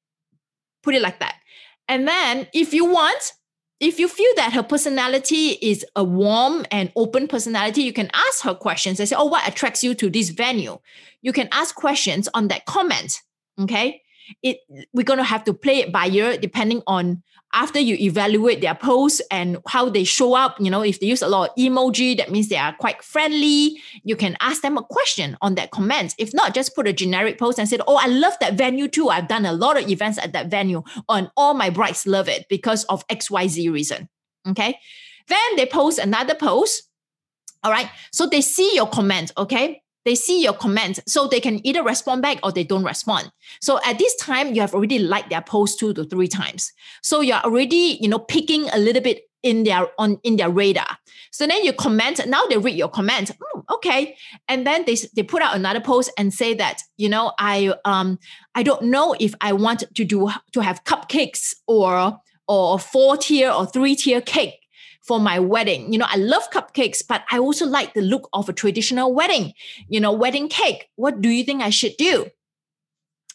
Put 0.84 0.96
it 0.96 1.02
like 1.02 1.20
that, 1.20 1.36
and 1.90 2.08
then 2.08 2.48
if 2.54 2.74
you 2.74 2.86
want, 2.86 3.34
if 3.80 4.00
you 4.00 4.08
feel 4.08 4.32
that 4.36 4.54
her 4.54 4.64
personality 4.64 5.52
is 5.62 5.86
a 5.96 6.04
warm 6.04 6.66
and 6.72 6.92
open 6.96 7.28
personality, 7.28 7.82
you 7.82 7.94
can 7.94 8.10
ask 8.14 8.44
her 8.44 8.54
questions 8.54 9.00
and 9.00 9.08
say, 9.08 9.16
Oh, 9.18 9.26
what 9.26 9.48
attracts 9.48 9.84
you 9.84 9.94
to 9.96 10.10
this 10.10 10.30
venue? 10.30 10.78
You 11.22 11.34
can 11.34 11.48
ask 11.52 11.76
questions 11.76 12.28
on 12.34 12.50
that 12.50 12.66
comment. 12.66 13.22
Okay. 13.60 14.02
It 14.44 14.60
we're 14.94 15.04
gonna 15.04 15.24
have 15.24 15.44
to 15.46 15.54
play 15.54 15.80
it 15.80 15.92
by 15.92 16.08
ear 16.08 16.38
depending 16.38 16.84
on 16.86 17.24
after 17.54 17.80
you 17.80 17.96
evaluate 17.96 18.62
their 18.62 18.76
posts 18.76 19.22
and 19.32 19.58
how 19.68 19.90
they 19.90 20.04
show 20.04 20.36
up, 20.36 20.60
you 20.60 20.70
know, 20.70 20.82
if 20.82 21.00
they 21.00 21.08
use 21.08 21.22
a 21.22 21.28
lot 21.28 21.50
of 21.50 21.56
emoji, 21.56 22.16
that 22.18 22.32
means 22.32 22.48
they 22.48 22.58
are 22.58 22.74
quite 22.74 23.02
friendly. 23.04 23.80
You 24.04 24.16
can 24.16 24.38
ask 24.40 24.62
them 24.62 24.78
a 24.78 24.84
question 24.84 25.38
on 25.42 25.56
that 25.56 25.72
comment. 25.72 26.14
If 26.18 26.34
not, 26.34 26.54
just 26.54 26.76
put 26.76 26.88
a 26.88 26.94
generic 26.94 27.40
post 27.40 27.58
and 27.58 27.68
say, 27.68 27.80
Oh, 27.88 28.00
I 28.00 28.08
love 28.08 28.34
that 28.42 28.54
venue 28.54 28.88
too. 28.88 29.10
I've 29.10 29.28
done 29.28 29.46
a 29.46 29.54
lot 29.54 29.82
of 29.82 29.90
events 29.90 30.20
at 30.20 30.34
that 30.34 30.48
venue, 30.48 30.84
and 31.08 31.30
all 31.36 31.54
my 31.54 31.70
brides 31.70 32.06
love 32.06 32.30
it 32.30 32.46
because 32.50 32.84
of 32.86 33.08
XYZ 33.08 33.72
reason. 33.72 34.10
Okay. 34.48 34.78
Then 35.28 35.56
they 35.58 35.66
post 35.66 36.00
another 36.00 36.36
post. 36.36 36.84
All 37.64 37.72
right. 37.72 37.90
So 38.12 38.26
they 38.26 38.42
see 38.42 38.76
your 38.76 38.88
comment. 38.88 39.32
Okay 39.38 39.82
they 40.06 40.16
see 40.16 40.42
your 40.42 40.54
comment 40.54 41.00
so 41.08 41.28
they 41.28 41.40
can 41.40 41.66
either 41.66 41.84
respond 41.84 42.22
back 42.22 42.40
or 42.44 42.52
they 42.52 42.64
don't 42.64 42.84
respond. 42.84 43.32
So 43.62 43.80
at 43.86 43.98
this 43.98 44.16
time 44.16 44.54
you 44.54 44.62
have 44.62 44.74
already 44.74 45.00
liked 45.00 45.30
their 45.30 45.42
post 45.42 45.80
two 45.80 45.94
to 45.94 46.04
three 46.04 46.28
times. 46.28 46.72
So 47.04 47.22
you're 47.22 47.38
already 47.38 47.98
you 48.00 48.08
know 48.08 48.20
picking 48.20 48.70
a 48.70 48.78
little 48.78 49.02
bit 49.02 49.24
in 49.44 49.64
their 49.64 49.88
on 49.98 50.20
in 50.24 50.36
their 50.38 50.50
radar. 50.50 50.98
So 51.32 51.48
then 51.48 51.64
you 51.64 51.74
comment 51.74 52.20
now 52.28 52.46
they 52.48 52.58
read 52.58 52.76
your 52.76 52.90
comment 52.90 53.32
oh, 53.44 53.64
okay. 53.76 54.16
And 54.48 54.66
then 54.66 54.84
they, 54.86 54.96
they 55.16 55.24
put 55.24 55.42
out 55.42 55.56
another 55.56 55.80
post 55.80 56.12
and 56.18 56.34
say 56.34 56.54
that 56.56 56.82
you 56.98 57.10
know 57.10 57.34
i 57.40 57.74
um 57.86 58.20
i 58.56 58.64
don't 58.64 58.84
know 58.84 59.16
if 59.20 59.34
i 59.42 59.54
want 59.54 59.84
to 59.96 60.06
do 60.06 60.30
to 60.52 60.60
have 60.62 60.84
cupcakes 60.84 61.54
or 61.68 62.20
or 62.48 62.80
four 62.80 63.16
tier 63.16 63.52
or 63.52 63.66
three 63.66 63.96
tier 63.96 64.22
cake 64.22 64.59
for 65.10 65.20
my 65.20 65.40
wedding. 65.40 65.92
You 65.92 65.98
know, 65.98 66.06
I 66.08 66.18
love 66.18 66.52
cupcakes, 66.52 67.02
but 67.06 67.24
I 67.32 67.40
also 67.40 67.66
like 67.66 67.96
the 67.96 68.02
look 68.02 68.30
of 68.32 68.48
a 68.48 68.54
traditional 68.54 69.12
wedding, 69.12 69.54
you 69.88 70.00
know, 70.00 70.12
wedding 70.12 70.48
cake. 70.48 70.88
What 70.98 71.20
do 71.20 71.30
you 71.30 71.44
think 71.44 71.64
I 71.64 71.72
should 71.72 71.98
do? 71.98 72.28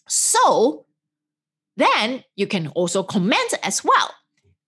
So 0.07 0.87
then 1.77 2.23
you 2.37 2.47
can 2.47 2.69
also 2.69 3.03
comment 3.03 3.55
as 3.65 3.83
well. 3.83 4.15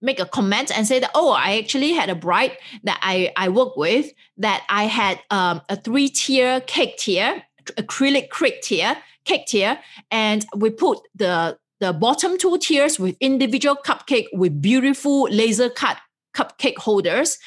Make 0.03 0.19
a 0.19 0.27
comment 0.27 0.77
and 0.77 0.85
say 0.85 0.99
that, 0.99 1.13
oh, 1.15 1.31
I 1.31 1.59
actually 1.59 1.93
had 1.93 2.11
a 2.11 2.17
bride 2.17 2.59
that 2.83 2.99
I, 3.03 3.33
I 3.37 3.51
work 3.51 3.77
with 3.77 4.11
that 4.39 4.67
I 4.69 4.87
had 4.87 5.21
um, 5.31 5.63
a 5.69 5.77
three 5.77 6.09
tier 6.09 6.61
cake 6.63 6.99
tier, 6.99 7.45
acrylic 7.79 8.33
cake 8.33 8.63
tier, 8.63 8.97
cake 9.25 9.47
tier, 9.47 9.79
and 10.11 10.45
we 10.57 10.71
put 10.71 10.99
the 11.15 11.57
the 11.79 11.93
bottom 11.93 12.39
two 12.39 12.57
tiers 12.59 12.99
with 12.99 13.17
individual 13.21 13.77
cupcake 13.77 14.27
with 14.33 14.63
beautiful 14.63 15.29
laser 15.31 15.69
cut 15.69 15.99
cupcake 16.37 16.79
holders. 16.79 17.39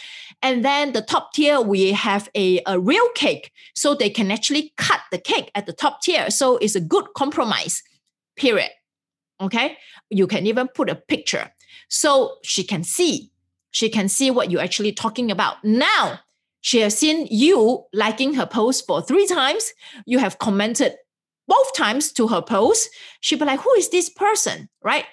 And 0.42 0.64
then 0.64 0.94
the 0.94 1.02
top 1.02 1.34
tier, 1.34 1.62
we 1.62 1.92
have 1.92 2.30
a, 2.36 2.62
a 2.66 2.80
real 2.80 3.10
cake. 3.16 3.52
So 3.76 3.94
they 3.94 4.10
can 4.10 4.32
actually 4.32 4.74
cut 4.78 5.02
the 5.12 5.18
cake 5.18 5.52
at 5.54 5.66
the 5.66 5.74
top 5.74 6.02
tier. 6.02 6.30
So 6.30 6.58
it's 6.58 6.76
a 6.76 6.82
good 6.82 7.06
compromise, 7.16 7.84
period. 8.36 8.72
Okay. 9.42 9.78
You 10.10 10.28
can 10.28 10.46
even 10.48 10.68
put 10.68 10.90
a 10.90 10.96
picture. 10.96 11.52
So 11.90 12.36
she 12.44 12.64
can 12.64 12.84
see, 12.84 13.32
she 13.72 13.90
can 13.90 14.10
see 14.10 14.32
what 14.32 14.50
you're 14.50 14.62
actually 14.62 14.94
talking 14.94 15.32
about. 15.32 15.64
Now, 15.64 16.20
she 16.62 16.82
has 16.82 16.98
seen 16.98 17.28
you 17.30 17.86
liking 17.94 18.34
her 18.34 18.46
post 18.46 18.86
for 18.86 19.02
three 19.02 19.28
times. 19.28 19.74
You 20.06 20.20
have 20.20 20.40
commented 20.40 20.94
both 21.48 21.74
times 21.76 22.12
to 22.14 22.28
her 22.28 22.42
post. 22.42 22.90
She'll 23.22 23.40
be 23.40 23.46
like, 23.46 23.62
who 23.62 23.74
is 23.74 23.90
this 23.90 24.10
person? 24.10 24.70
Right? 24.84 25.06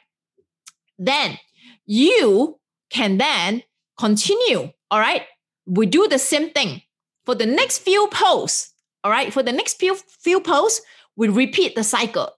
Then 0.98 1.38
you 1.86 2.58
can 2.90 3.18
then 3.18 3.62
continue. 3.98 4.72
All 4.90 5.00
right. 5.00 5.22
We 5.66 5.86
do 5.86 6.06
the 6.08 6.18
same 6.18 6.50
thing 6.50 6.82
for 7.24 7.34
the 7.34 7.46
next 7.46 7.78
few 7.78 8.08
posts. 8.08 8.72
All 9.04 9.10
right. 9.10 9.32
For 9.32 9.42
the 9.42 9.52
next 9.52 9.74
few, 9.74 9.96
few 9.96 10.40
posts, 10.40 10.82
we 11.16 11.28
repeat 11.28 11.74
the 11.74 11.84
cycle. 11.84 12.30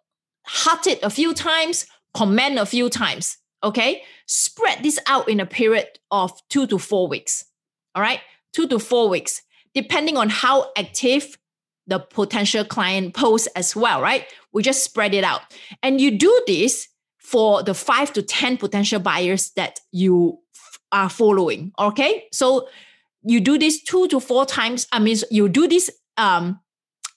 Heart 0.44 0.86
it 0.86 1.02
a 1.02 1.10
few 1.10 1.34
times, 1.34 1.86
comment 2.14 2.58
a 2.58 2.66
few 2.66 2.88
times. 2.88 3.36
Okay. 3.62 4.02
Spread 4.26 4.82
this 4.82 4.98
out 5.06 5.28
in 5.28 5.40
a 5.40 5.46
period 5.46 5.98
of 6.10 6.32
two 6.48 6.66
to 6.68 6.78
four 6.78 7.08
weeks. 7.08 7.44
All 7.94 8.02
right. 8.02 8.20
Two 8.52 8.66
to 8.68 8.78
four 8.78 9.08
weeks, 9.08 9.42
depending 9.74 10.16
on 10.16 10.30
how 10.30 10.70
active 10.76 11.36
the 11.86 11.98
potential 11.98 12.64
client 12.64 13.14
posts 13.14 13.48
as 13.56 13.74
well, 13.74 14.00
right? 14.00 14.26
We 14.52 14.62
just 14.62 14.84
spread 14.84 15.14
it 15.14 15.24
out. 15.24 15.40
And 15.82 16.00
you 16.00 16.18
do 16.18 16.42
this 16.46 16.88
for 17.28 17.62
the 17.62 17.74
five 17.74 18.10
to 18.14 18.22
10 18.22 18.56
potential 18.56 18.98
buyers 18.98 19.50
that 19.50 19.80
you 19.92 20.38
are 20.92 21.10
following. 21.10 21.72
Okay. 21.78 22.24
So 22.32 22.68
you 23.22 23.38
do 23.38 23.58
this 23.58 23.82
two 23.82 24.08
to 24.08 24.18
four 24.18 24.46
times. 24.46 24.86
I 24.92 24.98
mean, 24.98 25.18
you 25.30 25.50
do 25.50 25.68
this 25.68 25.90
um, 26.16 26.58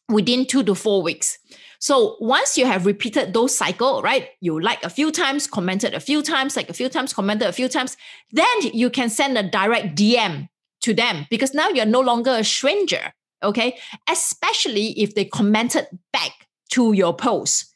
within 0.09 0.45
two 0.45 0.63
to 0.63 0.75
four 0.75 1.01
weeks. 1.01 1.39
So 1.79 2.17
once 2.19 2.57
you 2.57 2.65
have 2.65 2.85
repeated 2.85 3.33
those 3.33 3.57
cycle, 3.57 4.01
right? 4.01 4.27
You 4.41 4.59
like 4.59 4.83
a 4.83 4.89
few 4.89 5.11
times, 5.11 5.47
commented 5.47 5.93
a 5.93 6.01
few 6.01 6.21
times, 6.21 6.57
like 6.57 6.69
a 6.69 6.73
few 6.73 6.89
times, 6.89 7.13
commented 7.13 7.47
a 7.47 7.53
few 7.53 7.69
times, 7.69 7.95
then 8.33 8.61
you 8.73 8.89
can 8.89 9.09
send 9.09 9.37
a 9.37 9.49
direct 9.49 9.95
DM 9.95 10.49
to 10.81 10.93
them 10.93 11.25
because 11.29 11.53
now 11.53 11.69
you're 11.69 11.85
no 11.85 12.01
longer 12.01 12.31
a 12.31 12.43
stranger. 12.43 13.13
Okay. 13.41 13.77
Especially 14.09 14.87
if 14.99 15.15
they 15.15 15.23
commented 15.23 15.87
back 16.11 16.47
to 16.71 16.91
your 16.91 17.15
post. 17.15 17.70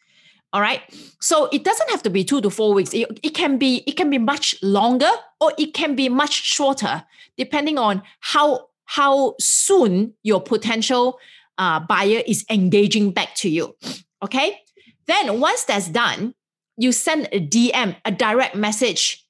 All 0.55 0.61
right. 0.61 0.81
So 1.19 1.49
it 1.51 1.65
doesn't 1.65 1.89
have 1.89 2.01
to 2.03 2.09
be 2.09 2.23
two 2.23 2.39
to 2.39 2.49
four 2.49 2.73
weeks. 2.73 2.93
It, 2.93 3.19
it 3.21 3.31
can 3.31 3.57
be 3.57 3.83
it 3.85 3.97
can 3.97 4.09
be 4.09 4.17
much 4.17 4.55
longer 4.63 5.11
or 5.41 5.51
it 5.57 5.73
can 5.73 5.95
be 5.95 6.07
much 6.07 6.31
shorter, 6.31 7.03
depending 7.37 7.77
on 7.77 8.01
how 8.21 8.69
how 8.85 9.35
soon 9.37 10.13
your 10.23 10.39
potential 10.39 11.19
uh, 11.57 11.81
buyer 11.81 12.21
is 12.25 12.45
engaging 12.49 13.11
back 13.11 13.35
to 13.35 13.49
you. 13.49 13.75
Okay. 14.23 14.61
Then 15.07 15.41
once 15.41 15.65
that's 15.65 15.89
done, 15.89 16.33
you 16.77 16.93
send 16.93 17.27
a 17.33 17.45
DM, 17.45 17.97
a 18.05 18.11
direct 18.13 18.55
message, 18.55 19.27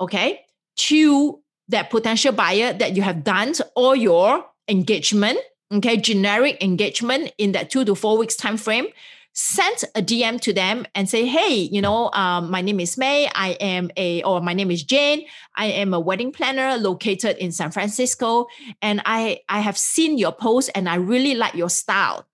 okay, 0.00 0.40
to 0.88 1.40
that 1.68 1.90
potential 1.90 2.32
buyer 2.32 2.72
that 2.72 2.96
you 2.96 3.02
have 3.02 3.22
done 3.22 3.54
all 3.76 3.94
your 3.94 4.44
engagement, 4.66 5.38
okay, 5.72 5.96
generic 5.96 6.60
engagement 6.60 7.32
in 7.38 7.52
that 7.52 7.70
two 7.70 7.84
to 7.84 7.94
four 7.94 8.18
weeks 8.18 8.34
time 8.34 8.56
frame 8.56 8.88
send 9.36 9.84
a 9.94 10.00
DM 10.00 10.40
to 10.40 10.52
them 10.54 10.86
and 10.94 11.10
say, 11.10 11.26
hey, 11.26 11.68
you 11.70 11.82
know, 11.82 12.10
um, 12.12 12.50
my 12.50 12.62
name 12.62 12.80
is 12.80 12.96
May. 12.96 13.28
I 13.34 13.50
am 13.60 13.90
a, 13.94 14.22
or 14.22 14.40
my 14.40 14.54
name 14.54 14.70
is 14.70 14.82
Jane. 14.82 15.26
I 15.54 15.66
am 15.66 15.92
a 15.92 16.00
wedding 16.00 16.32
planner 16.32 16.78
located 16.78 17.36
in 17.36 17.52
San 17.52 17.70
Francisco. 17.70 18.46
And 18.80 19.02
I, 19.04 19.40
I 19.50 19.60
have 19.60 19.76
seen 19.76 20.16
your 20.16 20.32
post 20.32 20.70
and 20.74 20.88
I 20.88 20.94
really 20.94 21.34
like 21.34 21.54
your 21.54 21.68
style. 21.68 22.26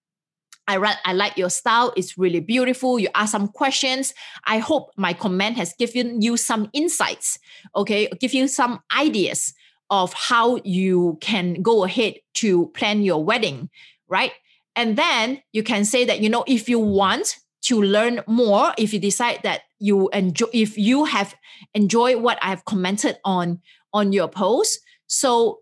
I, 0.68 0.96
I 1.04 1.12
like 1.12 1.36
your 1.36 1.50
style. 1.50 1.92
It's 1.96 2.16
really 2.16 2.38
beautiful. 2.38 3.00
You 3.00 3.08
ask 3.16 3.32
some 3.32 3.48
questions. 3.48 4.14
I 4.44 4.58
hope 4.58 4.92
my 4.96 5.12
comment 5.12 5.56
has 5.56 5.74
given 5.74 6.22
you 6.22 6.36
some 6.36 6.70
insights, 6.72 7.40
okay? 7.74 8.08
Give 8.20 8.32
you 8.32 8.46
some 8.46 8.78
ideas 8.96 9.54
of 9.90 10.12
how 10.12 10.60
you 10.62 11.18
can 11.20 11.62
go 11.62 11.82
ahead 11.82 12.14
to 12.34 12.68
plan 12.68 13.02
your 13.02 13.24
wedding, 13.24 13.70
right? 14.06 14.32
And 14.74 14.96
then 14.96 15.42
you 15.52 15.62
can 15.62 15.84
say 15.84 16.04
that, 16.04 16.20
you 16.20 16.28
know, 16.28 16.44
if 16.46 16.68
you 16.68 16.78
want 16.78 17.38
to 17.62 17.80
learn 17.80 18.22
more, 18.26 18.72
if 18.78 18.92
you 18.92 18.98
decide 18.98 19.40
that 19.42 19.62
you 19.78 20.08
enjoy, 20.10 20.48
if 20.52 20.76
you 20.78 21.04
have 21.04 21.34
enjoyed 21.74 22.22
what 22.22 22.38
I 22.42 22.48
have 22.48 22.64
commented 22.64 23.18
on 23.24 23.60
on 23.92 24.12
your 24.12 24.28
post, 24.28 24.80
so 25.06 25.60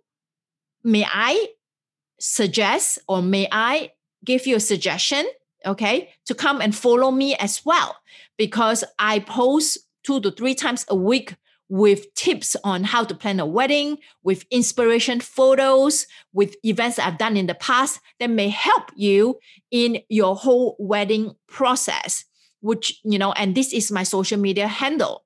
may 0.84 1.04
I 1.04 1.48
suggest 2.18 2.98
or 3.08 3.22
may 3.22 3.48
I 3.50 3.92
give 4.24 4.46
you 4.46 4.56
a 4.56 4.60
suggestion, 4.60 5.26
okay, 5.66 6.10
to 6.26 6.34
come 6.34 6.60
and 6.60 6.74
follow 6.74 7.10
me 7.10 7.34
as 7.36 7.64
well? 7.64 7.96
Because 8.38 8.84
I 8.98 9.18
post 9.20 9.78
two 10.02 10.20
to 10.20 10.30
three 10.30 10.54
times 10.54 10.86
a 10.88 10.94
week 10.94 11.34
with 11.70 12.12
tips 12.14 12.56
on 12.64 12.82
how 12.82 13.04
to 13.04 13.14
plan 13.14 13.38
a 13.40 13.46
wedding, 13.46 13.96
with 14.24 14.44
inspiration 14.50 15.20
photos, 15.20 16.06
with 16.32 16.56
events 16.64 16.98
I've 16.98 17.16
done 17.16 17.36
in 17.36 17.46
the 17.46 17.54
past 17.54 18.00
that 18.18 18.28
may 18.28 18.48
help 18.48 18.90
you 18.96 19.38
in 19.70 20.00
your 20.08 20.34
whole 20.34 20.76
wedding 20.80 21.36
process, 21.46 22.24
which, 22.60 23.00
you 23.04 23.18
know, 23.18 23.32
and 23.32 23.54
this 23.54 23.72
is 23.72 23.92
my 23.92 24.02
social 24.02 24.38
media 24.38 24.66
handle. 24.66 25.24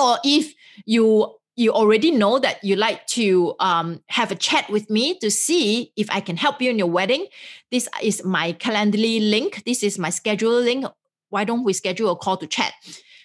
Or 0.00 0.18
if 0.24 0.54
you 0.86 1.34
you 1.54 1.72
already 1.72 2.12
know 2.12 2.38
that 2.38 2.62
you 2.62 2.76
like 2.76 3.04
to 3.08 3.52
um, 3.58 4.00
have 4.06 4.30
a 4.30 4.36
chat 4.36 4.70
with 4.70 4.88
me 4.88 5.18
to 5.18 5.28
see 5.28 5.92
if 5.96 6.08
I 6.08 6.20
can 6.20 6.36
help 6.36 6.62
you 6.62 6.70
in 6.70 6.78
your 6.78 6.86
wedding. 6.86 7.26
This 7.72 7.88
is 8.00 8.24
my 8.24 8.52
Calendly 8.52 9.28
link. 9.28 9.64
This 9.66 9.82
is 9.82 9.98
my 9.98 10.10
schedule 10.10 10.60
link. 10.60 10.86
Why 11.30 11.42
don't 11.42 11.64
we 11.64 11.72
schedule 11.72 12.12
a 12.12 12.16
call 12.16 12.36
to 12.36 12.46
chat? 12.46 12.74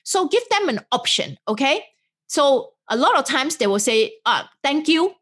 So 0.04 0.28
give 0.28 0.42
them 0.50 0.68
an 0.68 0.80
option, 0.92 1.38
okay? 1.48 1.86
So 2.28 2.74
a 2.90 2.98
lot 2.98 3.18
of 3.18 3.26
times 3.26 3.58
they 3.58 3.68
will 3.68 3.80
say, 3.80 4.14
ah, 4.26 4.50
thank 4.64 4.88
you, 4.88 5.14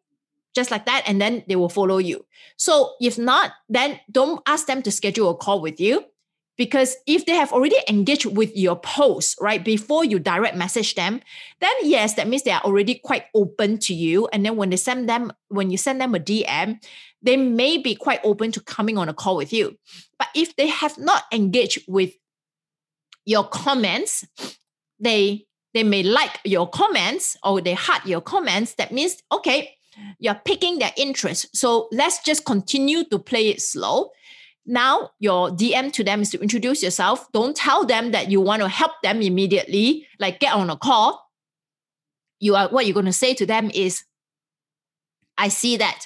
just 0.55 0.71
like 0.71 0.85
that, 0.85 1.03
and 1.05 1.21
then 1.21 1.43
they 1.47 1.55
will 1.55 1.69
follow 1.69 1.97
you. 1.97 2.25
So 2.57 2.93
if 2.99 3.17
not, 3.17 3.51
then 3.69 3.99
don't 4.11 4.41
ask 4.45 4.67
them 4.67 4.81
to 4.83 4.91
schedule 4.91 5.29
a 5.29 5.35
call 5.35 5.61
with 5.61 5.79
you. 5.79 6.05
Because 6.57 6.95
if 7.07 7.25
they 7.25 7.33
have 7.33 7.53
already 7.53 7.77
engaged 7.89 8.25
with 8.25 8.55
your 8.55 8.75
post, 8.75 9.37
right, 9.41 9.63
before 9.63 10.05
you 10.05 10.19
direct 10.19 10.55
message 10.55 10.93
them, 10.93 11.21
then 11.59 11.71
yes, 11.81 12.13
that 12.15 12.27
means 12.27 12.43
they 12.43 12.51
are 12.51 12.61
already 12.61 13.01
quite 13.03 13.23
open 13.33 13.79
to 13.79 13.95
you. 13.95 14.27
And 14.27 14.45
then 14.45 14.57
when 14.57 14.69
they 14.69 14.77
send 14.77 15.09
them, 15.09 15.31
when 15.47 15.71
you 15.71 15.77
send 15.77 15.99
them 15.99 16.13
a 16.13 16.19
DM, 16.19 16.83
they 17.23 17.37
may 17.37 17.77
be 17.77 17.95
quite 17.95 18.19
open 18.23 18.51
to 18.51 18.59
coming 18.61 18.97
on 18.97 19.09
a 19.09 19.13
call 19.13 19.37
with 19.37 19.51
you. 19.51 19.77
But 20.19 20.27
if 20.35 20.55
they 20.55 20.67
have 20.67 20.97
not 20.99 21.23
engaged 21.31 21.83
with 21.87 22.13
your 23.25 23.47
comments, 23.47 24.25
they 24.99 25.45
they 25.73 25.83
may 25.83 26.03
like 26.03 26.39
your 26.43 26.69
comments 26.69 27.37
or 27.43 27.61
they 27.61 27.73
heart 27.73 28.05
your 28.05 28.21
comments. 28.21 28.75
That 28.75 28.91
means, 28.91 29.21
okay, 29.31 29.75
you're 30.19 30.39
picking 30.45 30.79
their 30.79 30.91
interest. 30.97 31.55
So 31.55 31.87
let's 31.91 32.23
just 32.23 32.45
continue 32.45 33.03
to 33.05 33.19
play 33.19 33.49
it 33.49 33.61
slow. 33.61 34.11
Now, 34.65 35.11
your 35.19 35.49
DM 35.49 35.91
to 35.93 36.03
them 36.03 36.21
is 36.21 36.29
to 36.31 36.39
introduce 36.39 36.83
yourself. 36.83 37.31
Don't 37.31 37.55
tell 37.55 37.85
them 37.85 38.11
that 38.11 38.29
you 38.29 38.39
want 38.39 38.61
to 38.61 38.67
help 38.67 38.91
them 39.01 39.21
immediately, 39.21 40.07
like 40.19 40.39
get 40.39 40.53
on 40.53 40.69
a 40.69 40.77
call. 40.77 41.27
You 42.39 42.55
are 42.55 42.69
what 42.69 42.85
you're 42.85 42.93
going 42.93 43.05
to 43.05 43.13
say 43.13 43.33
to 43.35 43.45
them 43.45 43.71
is, 43.73 44.03
I 45.37 45.47
see 45.47 45.77
that 45.77 46.05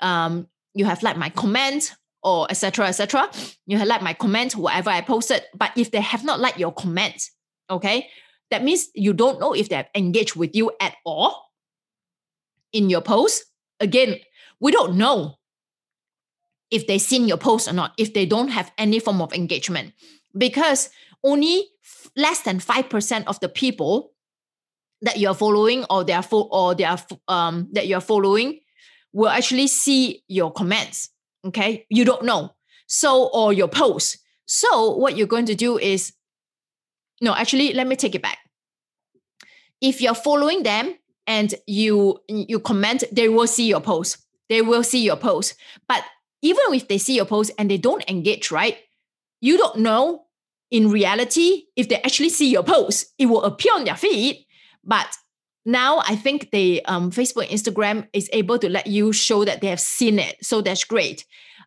um, 0.00 0.48
you 0.74 0.84
have 0.84 1.02
liked 1.02 1.18
my 1.18 1.30
comment 1.30 1.94
or 2.22 2.46
etc. 2.50 2.88
etc. 2.88 3.30
You 3.66 3.78
have 3.78 3.88
liked 3.88 4.02
my 4.02 4.14
comment, 4.14 4.56
whatever 4.56 4.90
I 4.90 5.00
posted. 5.00 5.42
But 5.54 5.72
if 5.76 5.90
they 5.90 6.00
have 6.00 6.24
not 6.24 6.40
liked 6.40 6.58
your 6.58 6.72
comment, 6.72 7.30
okay, 7.70 8.08
that 8.54 8.62
means 8.62 8.86
you 8.94 9.12
don't 9.12 9.40
know 9.40 9.52
if 9.52 9.68
they 9.68 9.74
have 9.74 9.90
engaged 9.96 10.36
with 10.36 10.54
you 10.54 10.70
at 10.80 10.94
all 11.04 11.50
in 12.72 12.88
your 12.88 13.00
post. 13.00 13.44
Again, 13.80 14.18
we 14.60 14.70
don't 14.70 14.96
know 14.96 15.38
if 16.70 16.86
they've 16.86 17.00
seen 17.00 17.26
your 17.26 17.36
post 17.36 17.66
or 17.66 17.72
not, 17.72 17.94
if 17.98 18.14
they 18.14 18.24
don't 18.24 18.46
have 18.48 18.70
any 18.78 19.00
form 19.00 19.20
of 19.20 19.32
engagement, 19.32 19.92
because 20.38 20.88
only 21.24 21.66
less 22.16 22.42
than 22.42 22.60
5% 22.60 23.24
of 23.26 23.40
the 23.40 23.48
people 23.48 24.12
that 25.02 25.18
you're 25.18 25.34
following 25.34 25.84
or 25.90 26.04
they 26.04 26.12
are 26.12 26.22
fo- 26.22 26.48
or 26.52 26.76
they 26.76 26.84
are 26.84 26.98
um 27.26 27.68
that 27.72 27.88
you're 27.88 28.00
following 28.00 28.60
will 29.12 29.30
actually 29.30 29.66
see 29.66 30.22
your 30.28 30.52
comments. 30.52 31.10
Okay. 31.44 31.86
You 31.90 32.04
don't 32.04 32.24
know. 32.24 32.54
So, 32.86 33.30
or 33.34 33.52
your 33.52 33.68
post. 33.68 34.18
So, 34.46 34.96
what 34.96 35.16
you're 35.16 35.26
going 35.26 35.46
to 35.46 35.56
do 35.56 35.76
is 35.76 36.12
no, 37.20 37.34
actually, 37.34 37.72
let 37.72 37.88
me 37.88 37.96
take 37.96 38.14
it 38.14 38.22
back 38.22 38.38
if 39.84 40.00
you're 40.00 40.14
following 40.14 40.62
them 40.62 40.94
and 41.26 41.54
you 41.66 42.18
you 42.28 42.58
comment, 42.58 43.04
they 43.12 43.28
will 43.28 43.46
see 43.46 43.68
your 43.68 43.80
post. 43.80 44.16
They 44.48 44.62
will 44.62 44.82
see 44.82 45.04
your 45.04 45.16
post. 45.16 45.54
But 45.86 46.02
even 46.42 46.64
if 46.72 46.88
they 46.88 46.98
see 46.98 47.14
your 47.14 47.26
post 47.26 47.50
and 47.58 47.70
they 47.70 47.78
don't 47.78 48.08
engage, 48.08 48.50
right? 48.50 48.78
You 49.40 49.58
don't 49.58 49.78
know 49.78 50.24
in 50.70 50.90
reality 50.90 51.64
if 51.76 51.88
they 51.88 51.96
actually 52.02 52.30
see 52.30 52.50
your 52.50 52.64
post. 52.64 53.12
It 53.18 53.26
will 53.26 53.44
appear 53.44 53.74
on 53.74 53.84
their 53.84 53.96
feed, 53.96 54.46
but 54.82 55.08
now 55.66 56.02
I 56.06 56.16
think 56.16 56.50
the 56.50 56.84
um, 56.86 57.10
Facebook, 57.10 57.48
Instagram 57.48 58.06
is 58.12 58.28
able 58.32 58.58
to 58.58 58.68
let 58.68 58.86
you 58.86 59.12
show 59.12 59.44
that 59.44 59.60
they 59.60 59.68
have 59.68 59.80
seen 59.80 60.18
it. 60.18 60.36
So 60.42 60.60
that's 60.60 60.84
great. 60.84 61.24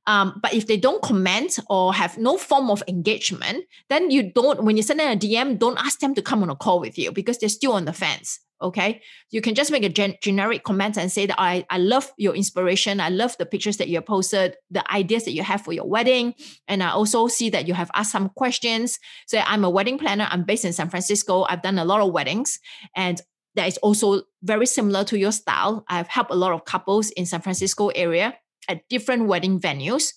Um, 0.07 0.39
but 0.41 0.53
if 0.53 0.67
they 0.67 0.77
don't 0.77 1.01
comment 1.01 1.59
or 1.69 1.93
have 1.93 2.17
no 2.17 2.37
form 2.37 2.71
of 2.71 2.81
engagement, 2.87 3.65
then 3.89 4.09
you 4.09 4.31
don't, 4.31 4.63
when 4.63 4.77
you 4.77 4.83
send 4.83 5.01
them 5.01 5.11
a 5.11 5.19
DM, 5.19 5.59
don't 5.59 5.77
ask 5.77 5.99
them 5.99 6.15
to 6.15 6.21
come 6.21 6.41
on 6.41 6.49
a 6.49 6.55
call 6.55 6.79
with 6.79 6.97
you 6.97 7.11
because 7.11 7.37
they're 7.37 7.49
still 7.49 7.73
on 7.73 7.85
the 7.85 7.93
fence. 7.93 8.39
Okay. 8.59 9.01
You 9.29 9.41
can 9.41 9.53
just 9.53 9.71
make 9.71 9.83
a 9.83 9.89
gen- 9.89 10.15
generic 10.21 10.63
comment 10.63 10.97
and 10.97 11.11
say 11.11 11.27
that 11.27 11.39
I, 11.39 11.65
I 11.69 11.77
love 11.77 12.11
your 12.17 12.33
inspiration. 12.33 12.99
I 12.99 13.09
love 13.09 13.37
the 13.37 13.45
pictures 13.45 13.77
that 13.77 13.87
you 13.87 14.01
posted, 14.01 14.55
the 14.71 14.89
ideas 14.91 15.25
that 15.25 15.33
you 15.33 15.43
have 15.43 15.61
for 15.61 15.73
your 15.73 15.87
wedding. 15.87 16.33
And 16.67 16.81
I 16.81 16.89
also 16.89 17.27
see 17.27 17.51
that 17.51 17.67
you 17.67 17.75
have 17.75 17.91
asked 17.93 18.11
some 18.11 18.29
questions. 18.29 18.97
So 19.27 19.37
I'm 19.45 19.63
a 19.63 19.69
wedding 19.69 19.99
planner. 19.99 20.27
I'm 20.31 20.43
based 20.43 20.65
in 20.65 20.73
San 20.73 20.89
Francisco. 20.89 21.45
I've 21.47 21.61
done 21.61 21.77
a 21.77 21.85
lot 21.85 22.01
of 22.01 22.11
weddings 22.11 22.59
and 22.95 23.21
that 23.55 23.67
is 23.67 23.77
also 23.79 24.21
very 24.41 24.65
similar 24.65 25.03
to 25.03 25.19
your 25.19 25.31
style. 25.31 25.83
I've 25.87 26.07
helped 26.07 26.31
a 26.31 26.35
lot 26.35 26.53
of 26.53 26.65
couples 26.65 27.09
in 27.11 27.25
San 27.25 27.41
Francisco 27.41 27.89
area 27.89 28.35
at 28.67 28.87
different 28.89 29.25
wedding 29.25 29.59
venues. 29.59 30.13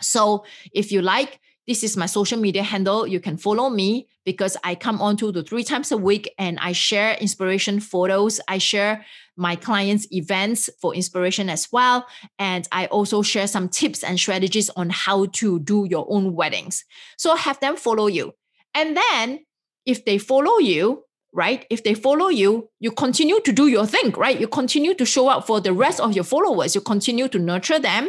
So 0.00 0.44
if 0.72 0.92
you 0.92 1.02
like, 1.02 1.40
this 1.66 1.82
is 1.82 1.96
my 1.96 2.06
social 2.06 2.38
media 2.38 2.62
handle. 2.62 3.06
You 3.06 3.18
can 3.18 3.36
follow 3.36 3.68
me 3.68 4.06
because 4.24 4.56
I 4.62 4.76
come 4.76 5.00
on 5.00 5.16
two 5.16 5.32
to 5.32 5.42
three 5.42 5.64
times 5.64 5.90
a 5.90 5.96
week 5.96 6.32
and 6.38 6.58
I 6.60 6.72
share 6.72 7.14
inspiration 7.14 7.80
photos. 7.80 8.40
I 8.46 8.58
share 8.58 9.04
my 9.36 9.56
clients' 9.56 10.06
events 10.12 10.70
for 10.80 10.94
inspiration 10.94 11.48
as 11.50 11.68
well. 11.72 12.06
And 12.38 12.68
I 12.70 12.86
also 12.86 13.22
share 13.22 13.48
some 13.48 13.68
tips 13.68 14.04
and 14.04 14.18
strategies 14.18 14.70
on 14.70 14.90
how 14.90 15.26
to 15.26 15.58
do 15.58 15.86
your 15.90 16.06
own 16.08 16.34
weddings. 16.34 16.84
So 17.18 17.34
have 17.34 17.58
them 17.58 17.76
follow 17.76 18.06
you. 18.06 18.32
And 18.74 18.96
then 18.96 19.40
if 19.86 20.04
they 20.04 20.18
follow 20.18 20.58
you, 20.58 21.02
right? 21.36 21.66
If 21.68 21.84
they 21.84 21.94
follow 21.94 22.28
you, 22.28 22.70
you 22.80 22.90
continue 22.90 23.40
to 23.42 23.52
do 23.52 23.66
your 23.66 23.86
thing, 23.86 24.10
right? 24.12 24.40
You 24.40 24.48
continue 24.48 24.94
to 24.94 25.04
show 25.04 25.28
up 25.28 25.46
for 25.46 25.60
the 25.60 25.72
rest 25.72 26.00
of 26.00 26.14
your 26.14 26.24
followers. 26.24 26.74
You 26.74 26.80
continue 26.80 27.28
to 27.28 27.38
nurture 27.38 27.78
them. 27.78 28.08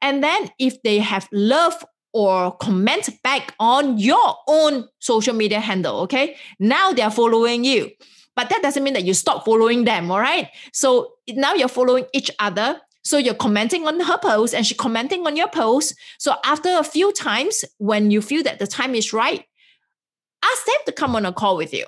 And 0.00 0.24
then 0.24 0.50
if 0.58 0.82
they 0.82 0.98
have 0.98 1.28
love 1.32 1.84
or 2.14 2.56
comment 2.56 3.10
back 3.22 3.54
on 3.60 3.98
your 3.98 4.36
own 4.48 4.88
social 5.00 5.34
media 5.34 5.60
handle, 5.60 6.00
okay? 6.00 6.36
Now 6.58 6.92
they're 6.92 7.10
following 7.10 7.62
you. 7.62 7.90
But 8.34 8.48
that 8.48 8.62
doesn't 8.62 8.82
mean 8.82 8.94
that 8.94 9.04
you 9.04 9.12
stop 9.12 9.44
following 9.44 9.84
them, 9.84 10.10
all 10.10 10.20
right? 10.20 10.48
So 10.72 11.12
now 11.28 11.52
you're 11.52 11.68
following 11.68 12.06
each 12.14 12.30
other. 12.38 12.80
So 13.04 13.18
you're 13.18 13.34
commenting 13.34 13.86
on 13.86 14.00
her 14.00 14.16
post 14.16 14.54
and 14.54 14.64
she 14.66 14.74
commenting 14.74 15.26
on 15.26 15.36
your 15.36 15.48
post. 15.48 15.94
So 16.18 16.36
after 16.42 16.70
a 16.78 16.84
few 16.84 17.12
times, 17.12 17.66
when 17.76 18.10
you 18.10 18.22
feel 18.22 18.42
that 18.44 18.58
the 18.58 18.66
time 18.66 18.94
is 18.94 19.12
right, 19.12 19.44
ask 20.42 20.64
them 20.64 20.76
to 20.86 20.92
come 20.92 21.14
on 21.16 21.26
a 21.26 21.32
call 21.32 21.58
with 21.58 21.74
you. 21.74 21.84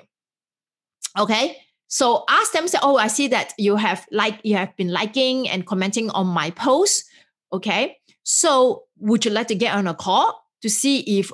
Okay. 1.17 1.57
So 1.87 2.23
ask 2.29 2.51
them, 2.51 2.67
say, 2.67 2.79
oh, 2.81 2.97
I 2.97 3.07
see 3.07 3.27
that 3.29 3.53
you 3.57 3.75
have 3.75 4.05
like 4.11 4.39
you 4.43 4.55
have 4.55 4.75
been 4.75 4.91
liking 4.91 5.47
and 5.47 5.65
commenting 5.65 6.09
on 6.09 6.27
my 6.27 6.51
post. 6.51 7.05
Okay. 7.53 7.97
So 8.23 8.83
would 8.97 9.23
you 9.23 9.31
like 9.31 9.47
to 9.47 9.55
get 9.55 9.75
on 9.75 9.87
a 9.87 9.93
call 9.93 10.43
to 10.61 10.69
see 10.69 11.19
if 11.19 11.31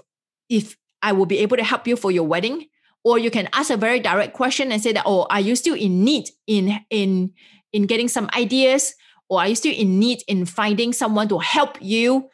if 0.49 0.77
I 1.01 1.13
will 1.13 1.25
be 1.25 1.39
able 1.39 1.57
to 1.57 1.63
help 1.63 1.87
you 1.87 1.95
for 1.95 2.11
your 2.11 2.27
wedding? 2.27 2.67
Or 3.03 3.17
you 3.17 3.31
can 3.31 3.49
ask 3.53 3.71
a 3.71 3.77
very 3.77 3.99
direct 3.99 4.33
question 4.33 4.71
and 4.71 4.81
say 4.81 4.91
that, 4.93 5.03
oh, 5.07 5.25
are 5.29 5.39
you 5.39 5.55
still 5.55 5.73
in 5.73 6.03
need 6.03 6.29
in 6.45 6.79
in 6.89 7.33
in 7.73 7.87
getting 7.87 8.07
some 8.07 8.29
ideas? 8.35 8.93
Or 9.29 9.39
are 9.39 9.47
you 9.47 9.55
still 9.55 9.73
in 9.73 9.97
need 9.97 10.21
in 10.27 10.45
finding 10.45 10.91
someone 10.91 11.29
to 11.29 11.39
help 11.39 11.77
you 11.81 12.29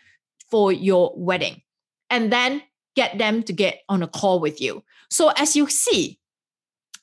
for 0.50 0.72
your 0.72 1.14
wedding? 1.16 1.62
And 2.10 2.34
then 2.34 2.64
get 2.96 3.20
them 3.20 3.44
to 3.44 3.54
get 3.54 3.82
on 3.88 4.02
a 4.02 4.08
call 4.08 4.40
with 4.40 4.60
you. 4.60 4.84
So 5.10 5.32
as 5.38 5.56
you 5.56 5.70
see, 5.70 6.20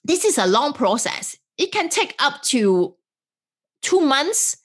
this 0.04 0.24
is 0.24 0.38
a 0.38 0.46
long 0.46 0.72
process. 0.72 1.36
It 1.56 1.72
can 1.72 1.88
take 1.88 2.14
up 2.18 2.42
to 2.42 2.94
two 3.82 4.00
months 4.00 4.56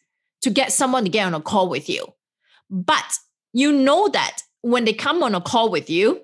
to 0.41 0.49
get 0.49 0.71
someone 0.71 1.03
to 1.03 1.09
get 1.09 1.25
on 1.25 1.33
a 1.33 1.41
call 1.41 1.69
with 1.69 1.89
you. 1.89 2.05
But 2.69 3.19
you 3.53 3.71
know 3.71 4.09
that 4.09 4.41
when 4.61 4.85
they 4.85 4.93
come 4.93 5.23
on 5.23 5.35
a 5.35 5.41
call 5.41 5.69
with 5.69 5.89
you, 5.89 6.21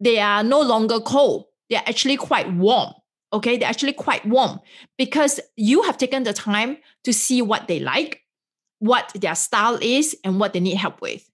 they 0.00 0.18
are 0.18 0.42
no 0.42 0.60
longer 0.60 1.00
cold. 1.00 1.46
They're 1.70 1.82
actually 1.86 2.16
quite 2.16 2.52
warm. 2.52 2.92
Okay. 3.32 3.56
They're 3.56 3.68
actually 3.68 3.92
quite 3.92 4.24
warm 4.26 4.60
because 4.96 5.40
you 5.56 5.82
have 5.82 5.98
taken 5.98 6.22
the 6.22 6.32
time 6.32 6.76
to 7.04 7.12
see 7.12 7.42
what 7.42 7.68
they 7.68 7.80
like, 7.80 8.20
what 8.78 9.12
their 9.14 9.34
style 9.34 9.78
is, 9.80 10.16
and 10.24 10.38
what 10.38 10.52
they 10.52 10.60
need 10.60 10.76
help 10.76 11.00
with. 11.00 11.28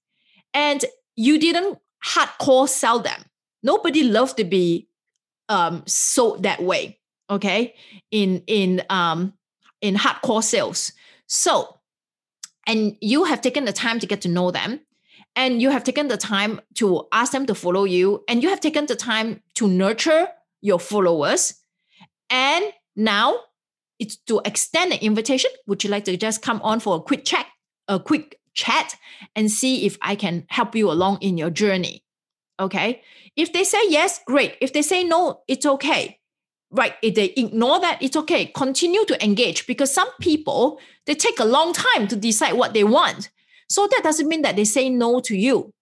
And 0.55 0.85
you 1.17 1.39
didn't 1.39 1.79
hardcore 2.05 2.69
sell 2.69 3.01
them. 3.01 3.23
Nobody 3.63 4.05
loves 4.05 4.33
to 4.35 4.45
be 4.45 4.89
um, 5.49 5.83
sold 5.87 6.45
that 6.45 6.63
way 6.63 7.00
okay 7.31 7.75
in 8.11 8.43
in 8.47 8.83
um 8.91 9.33
in 9.81 9.95
hardcore 9.95 10.43
sales. 10.43 10.93
So 11.27 11.79
and 12.67 12.97
you 13.01 13.25
have 13.25 13.41
taken 13.41 13.65
the 13.65 13.73
time 13.73 13.99
to 14.01 14.07
get 14.07 14.21
to 14.23 14.29
know 14.29 14.51
them 14.51 14.81
and 15.37 15.63
you 15.63 15.71
have 15.71 15.85
taken 15.85 16.09
the 16.09 16.17
time 16.17 16.61
to 16.75 17.07
ask 17.13 17.33
them 17.33 17.47
to 17.47 17.55
follow 17.55 17.85
you 17.85 18.25
and 18.29 18.43
you 18.43 18.49
have 18.49 18.61
taken 18.61 18.87
the 18.87 18.97
time 18.97 19.43
to 19.55 19.69
nurture 19.69 20.29
your 20.61 20.79
followers. 20.79 21.55
And 22.29 22.65
now 22.97 23.39
it's 23.99 24.17
to 24.27 24.41
extend 24.45 24.93
an 24.93 24.99
invitation. 25.01 25.51
Would 25.67 25.85
you 25.85 25.91
like 25.91 26.05
to 26.05 26.17
just 26.17 26.43
come 26.43 26.61
on 26.63 26.81
for 26.81 26.97
a 26.97 27.01
quick 27.01 27.25
chat 27.25 27.47
a 27.89 27.99
quick 27.99 28.39
chat 28.55 28.95
and 29.35 29.51
see 29.51 29.85
if 29.87 29.97
i 30.01 30.15
can 30.15 30.45
help 30.49 30.77
you 30.77 30.91
along 30.91 31.19
in 31.21 31.39
your 31.39 31.51
journey? 31.51 32.05
Okay? 32.59 33.03
If 33.37 33.53
they 33.53 33.65
say 33.65 33.81
yes 33.89 34.21
great. 34.27 34.57
If 34.61 34.73
they 34.73 34.83
say 34.83 35.03
no 35.03 35.43
it's 35.49 35.67
okay 35.67 36.20
right 36.71 36.95
if 37.03 37.15
they 37.15 37.27
ignore 37.37 37.81
that 37.81 38.03
it's 38.03 38.17
okay. 38.17 38.47
Continue 38.47 39.05
to 39.07 39.25
engage 39.25 39.67
because 39.67 39.93
some 39.93 40.09
people 40.21 40.81
they 41.07 41.15
take 41.15 41.41
a 41.41 41.45
long 41.45 41.73
time 41.73 42.09
to 42.09 42.17
decide 42.17 42.55
what 42.55 42.75
they 42.75 42.85
want. 42.85 43.31
So 43.69 43.87
that 43.87 44.01
doesn't 44.03 44.29
mean 44.29 44.43
that 44.43 44.57
they 44.57 44.65
say 44.65 44.89
no 44.89 45.21
to 45.21 45.37
you 45.37 45.73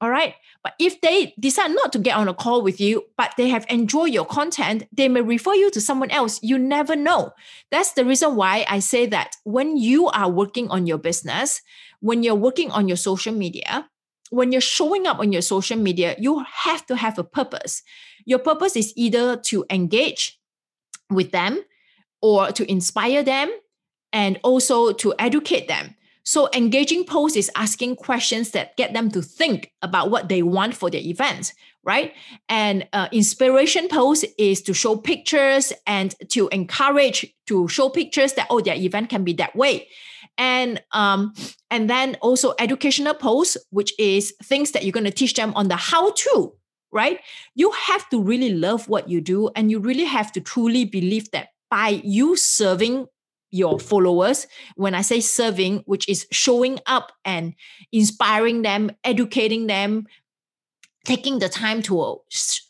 all 0.00 0.10
right? 0.10 0.34
But 0.62 0.74
if 0.78 1.00
they 1.00 1.34
decide 1.38 1.70
not 1.70 1.92
to 1.92 1.98
get 1.98 2.16
on 2.16 2.28
a 2.28 2.34
call 2.34 2.62
with 2.62 2.80
you 2.80 3.04
but 3.16 3.32
they 3.36 3.48
have 3.48 3.66
enjoyed 3.68 4.10
your 4.10 4.24
content 4.24 4.84
they 4.92 5.08
may 5.08 5.20
refer 5.20 5.54
you 5.54 5.70
to 5.70 5.80
someone 5.80 6.10
else. 6.10 6.40
You 6.42 6.58
never 6.58 6.96
know. 6.96 7.32
That's 7.70 7.92
the 7.92 8.04
reason 8.04 8.36
why 8.36 8.64
i 8.68 8.78
say 8.78 9.06
that 9.06 9.36
when 9.44 9.76
you 9.76 10.08
are 10.08 10.30
working 10.30 10.68
on 10.68 10.86
your 10.86 10.98
business 10.98 11.62
when 12.00 12.22
you're 12.22 12.34
working 12.34 12.70
on 12.70 12.88
your 12.88 12.96
social 12.96 13.34
media 13.34 13.89
when 14.30 14.52
you're 14.52 14.60
showing 14.60 15.06
up 15.06 15.18
on 15.18 15.32
your 15.32 15.42
social 15.42 15.76
media, 15.76 16.16
you 16.18 16.44
have 16.48 16.86
to 16.86 16.96
have 16.96 17.18
a 17.18 17.24
purpose. 17.24 17.82
Your 18.24 18.38
purpose 18.38 18.76
is 18.76 18.92
either 18.96 19.36
to 19.36 19.64
engage 19.70 20.40
with 21.10 21.32
them 21.32 21.62
or 22.22 22.52
to 22.52 22.70
inspire 22.70 23.22
them 23.22 23.50
and 24.12 24.38
also 24.42 24.92
to 24.92 25.14
educate 25.18 25.68
them. 25.68 25.94
So, 26.22 26.48
engaging 26.52 27.04
posts 27.04 27.36
is 27.36 27.50
asking 27.56 27.96
questions 27.96 28.50
that 28.50 28.76
get 28.76 28.92
them 28.92 29.10
to 29.12 29.22
think 29.22 29.72
about 29.82 30.10
what 30.10 30.28
they 30.28 30.42
want 30.42 30.76
for 30.76 30.90
their 30.90 31.00
event, 31.00 31.54
right? 31.82 32.12
And 32.48 32.86
uh, 32.92 33.08
inspiration 33.10 33.88
post 33.88 34.26
is 34.38 34.60
to 34.62 34.74
show 34.74 34.96
pictures 34.96 35.72
and 35.86 36.14
to 36.28 36.48
encourage 36.50 37.34
to 37.46 37.66
show 37.68 37.88
pictures 37.88 38.34
that, 38.34 38.46
oh, 38.50 38.60
their 38.60 38.76
event 38.76 39.08
can 39.08 39.24
be 39.24 39.32
that 39.34 39.56
way 39.56 39.88
and 40.40 40.82
um, 40.92 41.34
and 41.70 41.88
then 41.88 42.16
also 42.22 42.54
educational 42.58 43.14
posts, 43.14 43.58
which 43.68 43.92
is 43.98 44.34
things 44.42 44.72
that 44.72 44.82
you're 44.82 44.92
going 44.92 45.04
to 45.04 45.12
teach 45.12 45.34
them 45.34 45.52
on 45.54 45.68
the 45.68 45.76
how 45.76 46.10
to. 46.10 46.54
Right? 46.92 47.20
You 47.54 47.70
have 47.70 48.08
to 48.08 48.20
really 48.20 48.52
love 48.52 48.88
what 48.88 49.08
you 49.08 49.20
do, 49.20 49.50
and 49.54 49.70
you 49.70 49.78
really 49.78 50.04
have 50.04 50.32
to 50.32 50.40
truly 50.40 50.84
believe 50.84 51.30
that 51.30 51.50
by 51.70 52.00
you 52.02 52.34
serving 52.34 53.06
your 53.52 53.80
followers 53.80 54.46
when 54.76 54.94
i 54.94 55.00
say 55.00 55.18
serving 55.18 55.78
which 55.78 56.08
is 56.08 56.24
showing 56.30 56.78
up 56.86 57.10
and 57.24 57.52
inspiring 57.90 58.62
them 58.62 58.92
educating 59.02 59.66
them 59.66 60.06
taking 61.04 61.40
the 61.40 61.48
time 61.48 61.82
to 61.82 62.20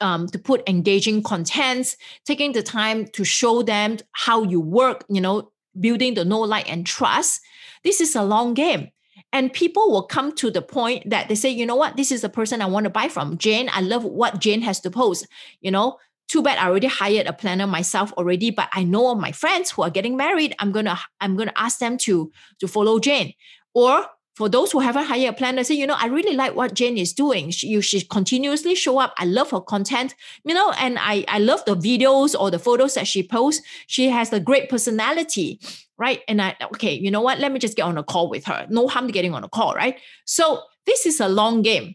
um, 0.00 0.26
to 0.26 0.38
put 0.38 0.66
engaging 0.66 1.22
contents 1.22 1.98
taking 2.24 2.52
the 2.52 2.62
time 2.62 3.06
to 3.08 3.24
show 3.24 3.62
them 3.62 3.98
how 4.12 4.42
you 4.42 4.58
work 4.58 5.04
you 5.10 5.20
know 5.20 5.50
building 5.78 6.14
the 6.14 6.24
know 6.24 6.40
like 6.40 6.70
and 6.70 6.86
trust 6.86 7.40
this 7.84 8.00
is 8.00 8.14
a 8.14 8.22
long 8.22 8.54
game. 8.54 8.90
And 9.32 9.52
people 9.52 9.90
will 9.90 10.02
come 10.02 10.34
to 10.36 10.50
the 10.50 10.62
point 10.62 11.08
that 11.08 11.28
they 11.28 11.34
say, 11.34 11.50
you 11.50 11.64
know 11.64 11.76
what, 11.76 11.96
this 11.96 12.10
is 12.10 12.22
the 12.22 12.28
person 12.28 12.60
I 12.60 12.66
want 12.66 12.84
to 12.84 12.90
buy 12.90 13.08
from. 13.08 13.38
Jane, 13.38 13.68
I 13.72 13.80
love 13.80 14.04
what 14.04 14.40
Jane 14.40 14.62
has 14.62 14.80
to 14.80 14.90
post. 14.90 15.26
You 15.60 15.70
know, 15.70 15.98
too 16.28 16.42
bad 16.42 16.58
I 16.58 16.66
already 16.66 16.88
hired 16.88 17.26
a 17.26 17.32
planner 17.32 17.66
myself 17.66 18.12
already, 18.14 18.50
but 18.50 18.68
I 18.72 18.82
know 18.82 19.14
my 19.14 19.32
friends 19.32 19.70
who 19.70 19.82
are 19.82 19.90
getting 19.90 20.16
married. 20.16 20.54
I'm 20.58 20.72
gonna 20.72 20.98
I'm 21.20 21.36
gonna 21.36 21.52
ask 21.56 21.78
them 21.78 21.96
to 21.98 22.32
to 22.58 22.68
follow 22.68 22.98
Jane. 22.98 23.34
Or 23.72 24.06
for 24.40 24.48
those 24.48 24.72
who 24.72 24.80
haven't 24.80 25.04
hired 25.04 25.34
a 25.34 25.36
planner, 25.36 25.62
say, 25.62 25.74
you 25.74 25.86
know, 25.86 25.96
I 25.98 26.06
really 26.06 26.34
like 26.34 26.54
what 26.54 26.72
Jane 26.72 26.96
is 26.96 27.12
doing. 27.12 27.50
She, 27.50 27.66
you 27.66 27.82
should 27.82 28.08
continuously 28.08 28.74
show 28.74 28.98
up. 28.98 29.12
I 29.18 29.26
love 29.26 29.50
her 29.50 29.60
content, 29.60 30.14
you 30.46 30.54
know, 30.54 30.72
and 30.78 30.96
I, 30.98 31.26
I 31.28 31.40
love 31.40 31.62
the 31.66 31.76
videos 31.76 32.34
or 32.34 32.50
the 32.50 32.58
photos 32.58 32.94
that 32.94 33.06
she 33.06 33.22
posts. 33.22 33.62
She 33.86 34.08
has 34.08 34.32
a 34.32 34.40
great 34.40 34.70
personality, 34.70 35.60
right? 35.98 36.22
And 36.26 36.40
I, 36.40 36.56
okay, 36.62 36.94
you 36.94 37.10
know 37.10 37.20
what? 37.20 37.38
Let 37.38 37.52
me 37.52 37.58
just 37.58 37.76
get 37.76 37.82
on 37.82 37.98
a 37.98 38.02
call 38.02 38.30
with 38.30 38.46
her. 38.46 38.66
No 38.70 38.88
harm 38.88 39.08
to 39.08 39.12
getting 39.12 39.34
on 39.34 39.44
a 39.44 39.48
call, 39.50 39.74
right? 39.74 40.00
So 40.24 40.62
this 40.86 41.04
is 41.04 41.20
a 41.20 41.28
long 41.28 41.60
game. 41.60 41.94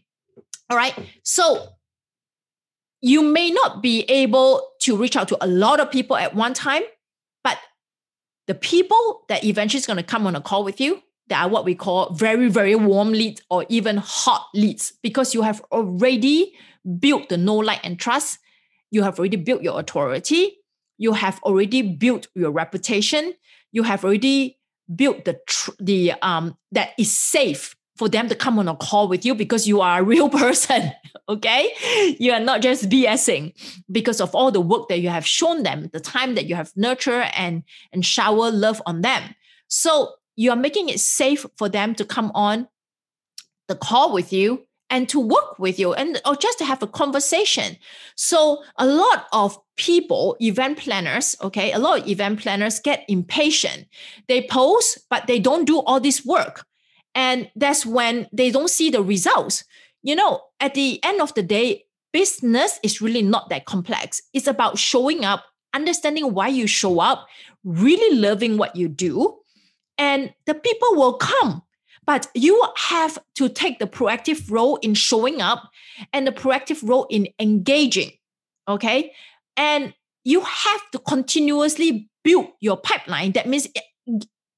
All 0.70 0.76
right. 0.76 0.94
So 1.24 1.70
you 3.00 3.22
may 3.24 3.50
not 3.50 3.82
be 3.82 4.02
able 4.02 4.62
to 4.82 4.96
reach 4.96 5.16
out 5.16 5.26
to 5.30 5.44
a 5.44 5.48
lot 5.48 5.80
of 5.80 5.90
people 5.90 6.16
at 6.16 6.32
one 6.32 6.54
time, 6.54 6.84
but 7.42 7.58
the 8.46 8.54
people 8.54 9.24
that 9.26 9.42
eventually 9.42 9.80
is 9.80 9.86
going 9.86 9.96
to 9.96 10.04
come 10.04 10.28
on 10.28 10.36
a 10.36 10.40
call 10.40 10.62
with 10.62 10.80
you 10.80 11.02
that 11.28 11.44
are 11.44 11.48
what 11.48 11.64
we 11.64 11.74
call 11.74 12.12
very, 12.12 12.48
very 12.48 12.74
warm 12.74 13.10
leads 13.10 13.42
or 13.50 13.64
even 13.68 13.96
hot 13.96 14.46
leads 14.54 14.92
because 15.02 15.34
you 15.34 15.42
have 15.42 15.60
already 15.72 16.52
built 16.98 17.28
the 17.28 17.36
know, 17.36 17.56
like, 17.56 17.84
and 17.84 17.98
trust. 17.98 18.38
You 18.90 19.02
have 19.02 19.18
already 19.18 19.36
built 19.36 19.62
your 19.62 19.80
authority. 19.80 20.58
You 20.98 21.12
have 21.12 21.40
already 21.42 21.82
built 21.82 22.28
your 22.34 22.50
reputation. 22.50 23.34
You 23.72 23.82
have 23.82 24.04
already 24.04 24.58
built 24.94 25.24
the 25.24 25.38
tr- 25.48 25.72
the 25.80 26.12
um 26.22 26.56
that 26.70 26.90
is 26.96 27.14
safe 27.14 27.74
for 27.96 28.08
them 28.08 28.28
to 28.28 28.34
come 28.34 28.58
on 28.58 28.68
a 28.68 28.76
call 28.76 29.08
with 29.08 29.24
you 29.24 29.34
because 29.34 29.66
you 29.66 29.80
are 29.80 30.00
a 30.00 30.02
real 30.04 30.28
person. 30.42 30.92
Okay. 31.28 31.72
You 32.20 32.32
are 32.32 32.40
not 32.40 32.60
just 32.62 32.88
BSing 32.88 33.52
because 33.90 34.20
of 34.20 34.34
all 34.34 34.50
the 34.50 34.60
work 34.60 34.88
that 34.88 35.00
you 35.00 35.08
have 35.08 35.26
shown 35.26 35.62
them, 35.62 35.90
the 35.92 36.00
time 36.00 36.34
that 36.34 36.46
you 36.46 36.54
have 36.54 36.72
nurtured 36.76 37.26
and, 37.34 37.64
and 37.92 38.04
shower 38.04 38.50
love 38.50 38.80
on 38.86 39.00
them. 39.00 39.34
So 39.68 40.12
you 40.36 40.50
are 40.50 40.56
making 40.56 40.88
it 40.88 41.00
safe 41.00 41.44
for 41.56 41.68
them 41.68 41.94
to 41.94 42.04
come 42.04 42.30
on 42.34 42.68
the 43.68 43.74
call 43.74 44.12
with 44.12 44.32
you 44.32 44.66
and 44.88 45.08
to 45.08 45.18
work 45.18 45.58
with 45.58 45.78
you 45.78 45.92
and 45.94 46.20
or 46.24 46.36
just 46.36 46.58
to 46.58 46.64
have 46.64 46.82
a 46.82 46.86
conversation. 46.86 47.76
So 48.14 48.62
a 48.78 48.86
lot 48.86 49.26
of 49.32 49.58
people 49.76 50.36
event 50.40 50.78
planners 50.78 51.36
okay 51.42 51.72
a 51.72 51.78
lot 51.78 52.00
of 52.00 52.08
event 52.08 52.40
planners 52.40 52.78
get 52.78 53.04
impatient. 53.08 53.86
They 54.28 54.46
post 54.46 54.98
but 55.10 55.26
they 55.26 55.40
don't 55.40 55.64
do 55.64 55.80
all 55.80 56.00
this 56.00 56.24
work. 56.24 56.64
And 57.14 57.50
that's 57.56 57.84
when 57.84 58.28
they 58.32 58.50
don't 58.50 58.70
see 58.70 58.90
the 58.90 59.02
results. 59.02 59.64
You 60.02 60.14
know 60.14 60.42
at 60.60 60.74
the 60.74 61.00
end 61.02 61.20
of 61.20 61.34
the 61.34 61.42
day 61.42 61.84
business 62.12 62.78
is 62.82 63.02
really 63.02 63.22
not 63.22 63.48
that 63.50 63.66
complex. 63.66 64.22
It's 64.32 64.46
about 64.46 64.78
showing 64.78 65.24
up 65.24 65.44
understanding 65.74 66.32
why 66.32 66.48
you 66.48 66.66
show 66.66 67.00
up 67.00 67.26
really 67.64 68.16
loving 68.18 68.56
what 68.56 68.76
you 68.76 68.88
do 68.88 69.36
and 69.98 70.32
the 70.46 70.54
people 70.54 70.94
will 70.94 71.14
come. 71.14 71.62
But 72.06 72.28
you 72.34 72.62
have 72.76 73.18
to 73.34 73.48
take 73.48 73.80
the 73.80 73.86
proactive 73.86 74.50
role 74.50 74.76
in 74.76 74.94
showing 74.94 75.42
up 75.42 75.70
and 76.12 76.26
the 76.26 76.32
proactive 76.32 76.88
role 76.88 77.06
in 77.10 77.28
engaging. 77.40 78.12
Okay. 78.68 79.12
And 79.56 79.92
you 80.22 80.40
have 80.40 80.90
to 80.92 80.98
continuously 81.00 82.08
build 82.22 82.48
your 82.60 82.76
pipeline. 82.76 83.32
That 83.32 83.48
means 83.48 83.66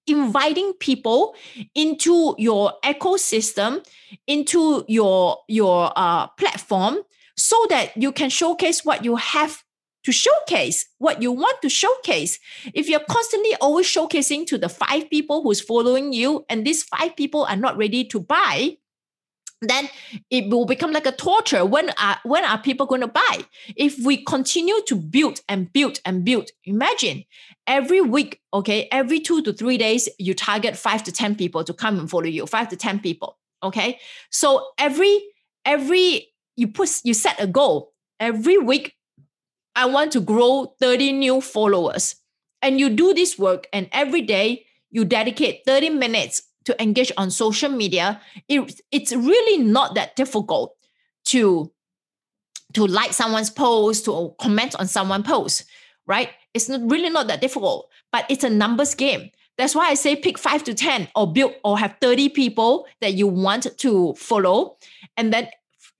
inviting 0.07 0.72
people 0.74 1.35
into 1.74 2.35
your 2.38 2.74
ecosystem, 2.85 3.87
into 4.27 4.85
your, 4.88 5.38
your 5.48 5.92
uh, 5.96 6.27
platform, 6.29 6.98
so 7.37 7.66
that 7.70 7.96
you 7.96 8.12
can 8.12 8.31
showcase 8.31 8.85
what 8.85 9.05
you 9.05 9.16
have 9.16 9.62
to 10.04 10.12
showcase 10.12 10.87
what 10.98 11.22
you 11.22 11.32
want 11.32 11.61
to 11.62 11.68
showcase. 11.68 12.38
If 12.74 12.88
you're 12.88 13.00
constantly 13.00 13.54
always 13.61 13.87
showcasing 13.87 14.46
to 14.46 14.58
the 14.58 14.68
five 14.68 15.11
people 15.11 15.42
who's 15.42 15.61
following 15.61 16.12
you, 16.12 16.44
and 16.48 16.66
these 16.66 16.82
five 16.82 17.16
people 17.16 17.44
are 17.44 17.56
not 17.56 17.76
ready 17.76 18.04
to 18.04 18.20
buy, 18.20 18.78
then 19.61 19.88
it 20.30 20.48
will 20.50 20.66
become 20.66 20.92
like 20.92 21.06
a 21.06 21.12
torture. 21.12 21.64
When 21.64 21.90
are 21.98 22.18
when 22.24 22.44
are 22.44 22.58
people 22.58 22.87
going 22.87 23.00
to 23.00 23.08
buy? 23.08 23.44
If 23.76 23.98
we 24.04 24.24
continue 24.24 24.80
to 24.87 24.96
build 24.96 25.40
and 25.48 25.72
build 25.72 25.98
and 26.04 26.24
build, 26.24 26.50
imagine 26.64 27.24
every 27.66 28.00
week, 28.00 28.40
okay, 28.54 28.88
every 28.92 29.20
two 29.20 29.42
to 29.42 29.52
three 29.52 29.76
days, 29.76 30.08
you 30.18 30.34
target 30.34 30.76
five 30.76 31.02
to 31.04 31.12
ten 31.12 31.34
people 31.34 31.64
to 31.64 31.74
come 31.74 31.98
and 31.98 32.08
follow 32.08 32.26
you. 32.26 32.46
Five 32.46 32.68
to 32.68 32.76
ten 32.76 33.00
people, 33.00 33.37
okay. 33.62 33.98
So 34.30 34.68
every 34.78 35.20
every 35.64 36.28
you 36.56 36.68
put 36.68 37.00
you 37.02 37.14
set 37.14 37.40
a 37.40 37.46
goal 37.46 37.92
every 38.20 38.58
week 38.58 38.94
I 39.78 39.86
want 39.86 40.10
to 40.12 40.20
grow 40.20 40.74
30 40.80 41.12
new 41.12 41.40
followers. 41.40 42.16
And 42.62 42.80
you 42.80 42.90
do 42.90 43.14
this 43.14 43.38
work, 43.38 43.68
and 43.72 43.88
every 43.92 44.22
day 44.22 44.66
you 44.90 45.04
dedicate 45.04 45.62
30 45.64 45.90
minutes 45.90 46.42
to 46.64 46.82
engage 46.82 47.12
on 47.16 47.30
social 47.30 47.70
media. 47.70 48.20
It, 48.48 48.80
it's 48.90 49.12
really 49.12 49.62
not 49.62 49.94
that 49.94 50.16
difficult 50.16 50.74
to, 51.26 51.70
to 52.72 52.86
like 52.88 53.12
someone's 53.12 53.50
post, 53.50 54.06
to 54.06 54.34
comment 54.40 54.74
on 54.80 54.88
someone's 54.88 55.24
post, 55.24 55.64
right? 56.08 56.30
It's 56.54 56.68
not, 56.68 56.80
really 56.90 57.08
not 57.08 57.28
that 57.28 57.40
difficult, 57.40 57.88
but 58.10 58.26
it's 58.28 58.42
a 58.42 58.50
numbers 58.50 58.96
game. 58.96 59.30
That's 59.58 59.76
why 59.76 59.90
I 59.90 59.94
say 59.94 60.16
pick 60.16 60.38
five 60.38 60.64
to 60.64 60.74
10 60.74 61.08
or 61.14 61.32
build 61.32 61.54
or 61.62 61.78
have 61.78 61.94
30 62.00 62.30
people 62.30 62.88
that 63.00 63.14
you 63.14 63.28
want 63.28 63.78
to 63.78 64.14
follow 64.14 64.76
and 65.16 65.32
then 65.32 65.48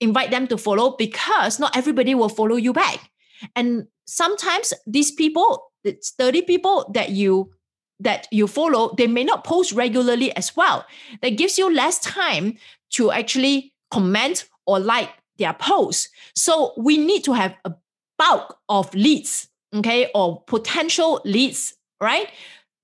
invite 0.01 0.31
them 0.31 0.47
to 0.47 0.57
follow 0.57 0.97
because 0.97 1.59
not 1.59 1.77
everybody 1.77 2.13
will 2.13 2.29
follow 2.29 2.57
you 2.57 2.73
back. 2.73 3.09
And 3.55 3.87
sometimes 4.05 4.73
these 4.85 5.11
people, 5.11 5.71
it's 5.83 6.11
30 6.11 6.43
people 6.43 6.89
that 6.93 7.11
you 7.11 7.51
that 7.99 8.27
you 8.31 8.47
follow, 8.47 8.93
they 8.97 9.07
may 9.07 9.23
not 9.23 9.43
post 9.43 9.73
regularly 9.73 10.35
as 10.35 10.55
well. 10.55 10.85
That 11.21 11.31
gives 11.31 11.57
you 11.57 11.73
less 11.73 11.99
time 11.99 12.57
to 12.91 13.11
actually 13.11 13.73
comment 13.91 14.47
or 14.65 14.79
like 14.79 15.09
their 15.37 15.53
posts. 15.53 16.09
So 16.35 16.73
we 16.77 16.97
need 16.97 17.23
to 17.25 17.33
have 17.33 17.55
a 17.65 17.73
bulk 18.17 18.57
of 18.69 18.93
leads, 18.93 19.47
okay, 19.75 20.09
or 20.15 20.43
potential 20.43 21.21
leads, 21.25 21.73
right? 21.99 22.29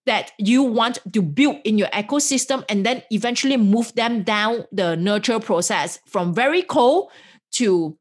That 0.06 0.32
you 0.38 0.64
want 0.64 1.00
to 1.14 1.22
build 1.22 1.58
in 1.64 1.78
your 1.78 1.88
ecosystem 1.90 2.64
and 2.70 2.86
then 2.86 3.02
eventually 3.12 3.58
move 3.58 3.94
them 3.96 4.24
down 4.24 4.66
the 4.72 4.96
nurture 4.96 5.40
process 5.40 6.00
from 6.06 6.34
very 6.34 6.62
cold 6.62 7.10
to, 7.54 7.98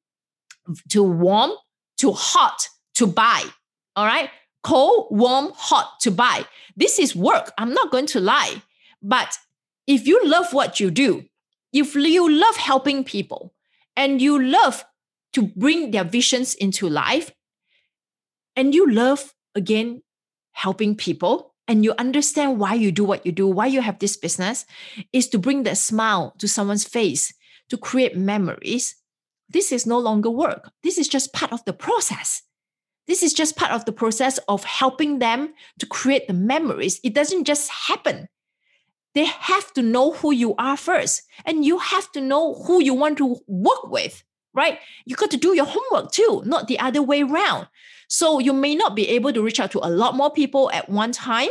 to 0.91 1.03
warm 1.03 1.53
to 1.99 2.13
hot 2.13 2.69
to 2.95 3.07
buy. 3.07 3.45
All 3.97 4.07
right. 4.07 4.31
Cold, 4.63 5.09
warm, 5.11 5.53
hot 5.55 6.01
to 6.01 6.11
buy. 6.11 6.47
This 6.77 6.99
is 6.99 7.15
work. 7.15 7.53
I'm 7.59 7.75
not 7.75 7.91
going 7.91 8.07
to 8.07 8.21
lie. 8.21 8.63
But 9.03 9.37
if 9.87 10.07
you 10.07 10.25
love 10.25 10.53
what 10.53 10.81
you 10.81 10.91
do, 10.91 11.25
if 11.73 11.95
you 11.95 12.31
love 12.31 12.57
helping 12.57 13.05
people 13.05 13.53
and 13.97 14.23
you 14.23 14.43
love 14.43 14.85
to 15.35 15.43
bring 15.43 15.91
their 15.91 16.05
visions 16.05 16.55
into 16.55 16.89
life, 16.89 17.33
and 18.57 18.75
you 18.75 18.91
love, 18.91 19.35
again, 19.55 20.03
helping 20.53 20.95
people, 20.95 21.55
and 21.67 21.85
you 21.85 21.93
understand 21.99 22.59
why 22.61 22.75
you 22.75 22.93
do 22.93 23.05
what 23.05 23.27
you 23.27 23.33
do, 23.33 23.49
why 23.49 23.67
you 23.67 23.81
have 23.81 23.99
this 23.99 24.17
business, 24.17 24.65
is 25.13 25.29
to 25.29 25.39
bring 25.39 25.65
that 25.65 25.77
smile 25.77 26.35
to 26.39 26.47
someone's 26.47 26.85
face, 26.85 27.35
to 27.69 27.77
create 27.77 28.17
memories. 28.17 28.95
This 29.49 29.73
is 29.73 29.87
no 29.87 29.99
longer 29.99 30.31
work. 30.31 30.71
This 30.83 30.99
is 30.99 31.09
just 31.09 31.33
part 31.33 31.53
of 31.53 31.65
the 31.65 31.73
process. 31.73 32.43
This 33.07 33.23
is 33.23 33.35
just 33.35 33.57
part 33.57 33.71
of 33.73 33.85
the 33.85 33.93
process 33.93 34.39
of 34.49 34.65
helping 34.65 35.19
them 35.19 35.53
to 35.79 35.87
create 35.87 36.27
the 36.27 36.33
memories. 36.33 37.01
It 37.05 37.15
doesn't 37.15 37.45
just 37.45 37.71
happen. 37.71 38.29
They 39.15 39.27
have 39.27 39.73
to 39.75 39.83
know 39.83 40.13
who 40.13 40.33
you 40.33 40.55
are 40.57 40.77
first, 40.77 41.23
and 41.45 41.65
you 41.65 41.79
have 41.79 42.11
to 42.13 42.21
know 42.21 42.55
who 42.55 42.83
you 42.83 42.95
want 42.95 43.19
to 43.19 43.37
work 43.47 43.91
with, 43.91 44.25
right? 44.55 44.79
You 45.05 45.15
got 45.15 45.31
to 45.31 45.37
do 45.37 45.55
your 45.55 45.67
homework 45.67 46.11
too, 46.11 46.43
not 46.47 46.67
the 46.67 46.81
other 46.81 47.03
way 47.03 47.23
around. 47.23 47.69
So 48.09 48.39
you 48.39 48.53
may 48.53 48.75
not 48.75 48.97
be 48.97 49.09
able 49.11 49.33
to 49.33 49.43
reach 49.43 49.61
out 49.61 49.71
to 49.73 49.87
a 49.87 49.91
lot 49.91 50.17
more 50.17 50.33
people 50.33 50.71
at 50.73 50.89
one 50.89 51.13
time, 51.13 51.51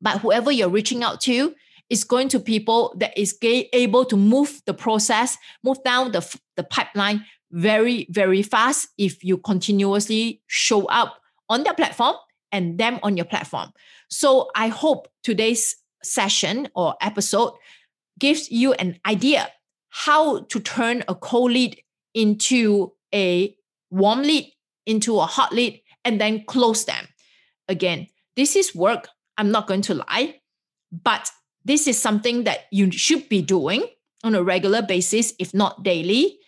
but 0.00 0.20
whoever 0.20 0.50
you're 0.50 0.68
reaching 0.68 1.02
out 1.02 1.20
to 1.22 1.54
is 1.88 2.04
going 2.04 2.28
to 2.28 2.40
people 2.40 2.94
that 2.98 3.16
is 3.16 3.36
able 3.42 4.04
to 4.04 4.16
move 4.16 4.60
the 4.66 4.74
process, 4.74 5.38
move 5.62 5.82
down 5.84 6.12
the, 6.12 6.38
the 6.56 6.64
pipeline 6.64 7.24
very, 7.52 8.06
very 8.10 8.42
fast 8.42 8.88
if 8.98 9.22
you 9.22 9.38
continuously 9.38 10.42
show 10.46 10.86
up 10.86 11.20
on 11.48 11.62
their 11.62 11.74
platform 11.74 12.16
and 12.52 12.78
them 12.78 12.98
on 13.02 13.16
your 13.16 13.26
platform. 13.26 13.72
So 14.08 14.50
I 14.54 14.68
hope 14.68 15.08
today's 15.22 15.76
session 16.02 16.68
or 16.74 16.96
episode 17.00 17.52
gives 18.18 18.50
you 18.50 18.72
an 18.74 18.98
idea 19.06 19.48
how 19.90 20.40
to 20.40 20.60
turn 20.60 21.04
a 21.08 21.14
cold 21.14 21.52
lead 21.52 21.80
into 22.14 22.92
a 23.14 23.56
warm 23.90 24.22
lead, 24.22 24.52
into 24.86 25.18
a 25.18 25.26
hot 25.26 25.52
lead, 25.52 25.80
and 26.04 26.20
then 26.20 26.44
close 26.46 26.84
them. 26.84 27.06
Again, 27.68 28.06
this 28.36 28.56
is 28.56 28.74
work. 28.74 29.08
I'm 29.38 29.50
not 29.50 29.66
going 29.66 29.82
to 29.82 29.94
lie, 29.94 30.40
but 30.92 31.30
this 31.66 31.88
is 31.88 32.00
something 32.00 32.44
that 32.44 32.66
you 32.70 32.92
should 32.92 33.28
be 33.28 33.42
doing 33.42 33.84
on 34.22 34.36
a 34.36 34.42
regular 34.42 34.82
basis, 34.82 35.34
if 35.40 35.52
not 35.52 35.82
daily. 35.82 36.38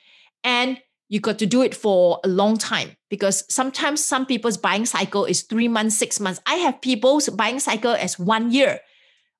And 0.44 0.80
you 1.08 1.18
got 1.18 1.40
to 1.40 1.46
do 1.46 1.62
it 1.62 1.74
for 1.74 2.20
a 2.22 2.28
long 2.28 2.56
time 2.56 2.96
because 3.10 3.44
sometimes 3.52 4.04
some 4.04 4.26
people's 4.26 4.56
buying 4.56 4.86
cycle 4.86 5.24
is 5.24 5.42
three 5.42 5.66
months, 5.66 5.96
six 5.96 6.20
months. 6.20 6.40
I 6.46 6.54
have 6.56 6.80
people's 6.80 7.28
buying 7.30 7.58
cycle 7.58 7.92
as 7.92 8.16
one 8.18 8.52
year, 8.52 8.78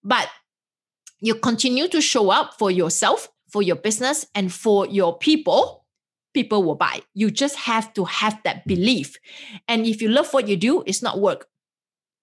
but 0.02 0.28
you 1.20 1.36
continue 1.36 1.86
to 1.88 2.00
show 2.00 2.30
up 2.30 2.54
for 2.58 2.72
yourself, 2.72 3.28
for 3.48 3.62
your 3.62 3.76
business, 3.76 4.26
and 4.34 4.52
for 4.52 4.86
your 4.86 5.16
people. 5.16 5.84
People 6.34 6.64
will 6.64 6.74
buy. 6.74 7.02
You 7.14 7.30
just 7.30 7.56
have 7.56 7.94
to 7.94 8.04
have 8.04 8.38
that 8.42 8.66
belief. 8.66 9.16
And 9.68 9.86
if 9.86 10.02
you 10.02 10.08
love 10.08 10.32
what 10.32 10.48
you 10.48 10.56
do, 10.56 10.82
it's 10.86 11.02
not 11.02 11.20
work. 11.20 11.46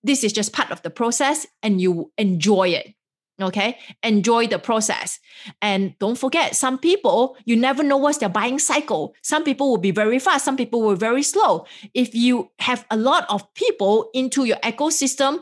This 0.04 0.24
is 0.24 0.34
just 0.34 0.54
part 0.54 0.72
of 0.72 0.82
the 0.82 0.90
process 0.90 1.48
and 1.64 1.80
you 1.80 2.12
enjoy 2.18 2.70
it. 2.70 2.96
Okay. 3.42 3.78
Enjoy 4.02 4.48
the 4.48 4.60
process. 4.60 5.20
And 5.62 5.98
don't 6.00 6.18
forget, 6.18 6.56
some 6.56 6.78
people, 6.78 7.36
you 7.44 7.58
never 7.58 7.84
know 7.84 7.98
what's 7.98 8.20
their 8.20 8.30
buying 8.30 8.60
cycle. 8.60 9.14
Some 9.22 9.44
people 9.44 9.70
will 9.70 9.78
be 9.78 9.92
very 9.92 10.20
fast, 10.20 10.46
some 10.46 10.56
people 10.56 10.82
will 10.82 10.94
be 10.94 11.00
very 11.00 11.24
slow. 11.24 11.66
If 11.94 12.16
you 12.16 12.50
have 12.60 12.86
a 12.90 12.96
lot 12.96 13.26
of 13.30 13.54
people 13.54 14.10
into 14.14 14.46
your 14.46 14.58
ecosystem, 14.58 15.40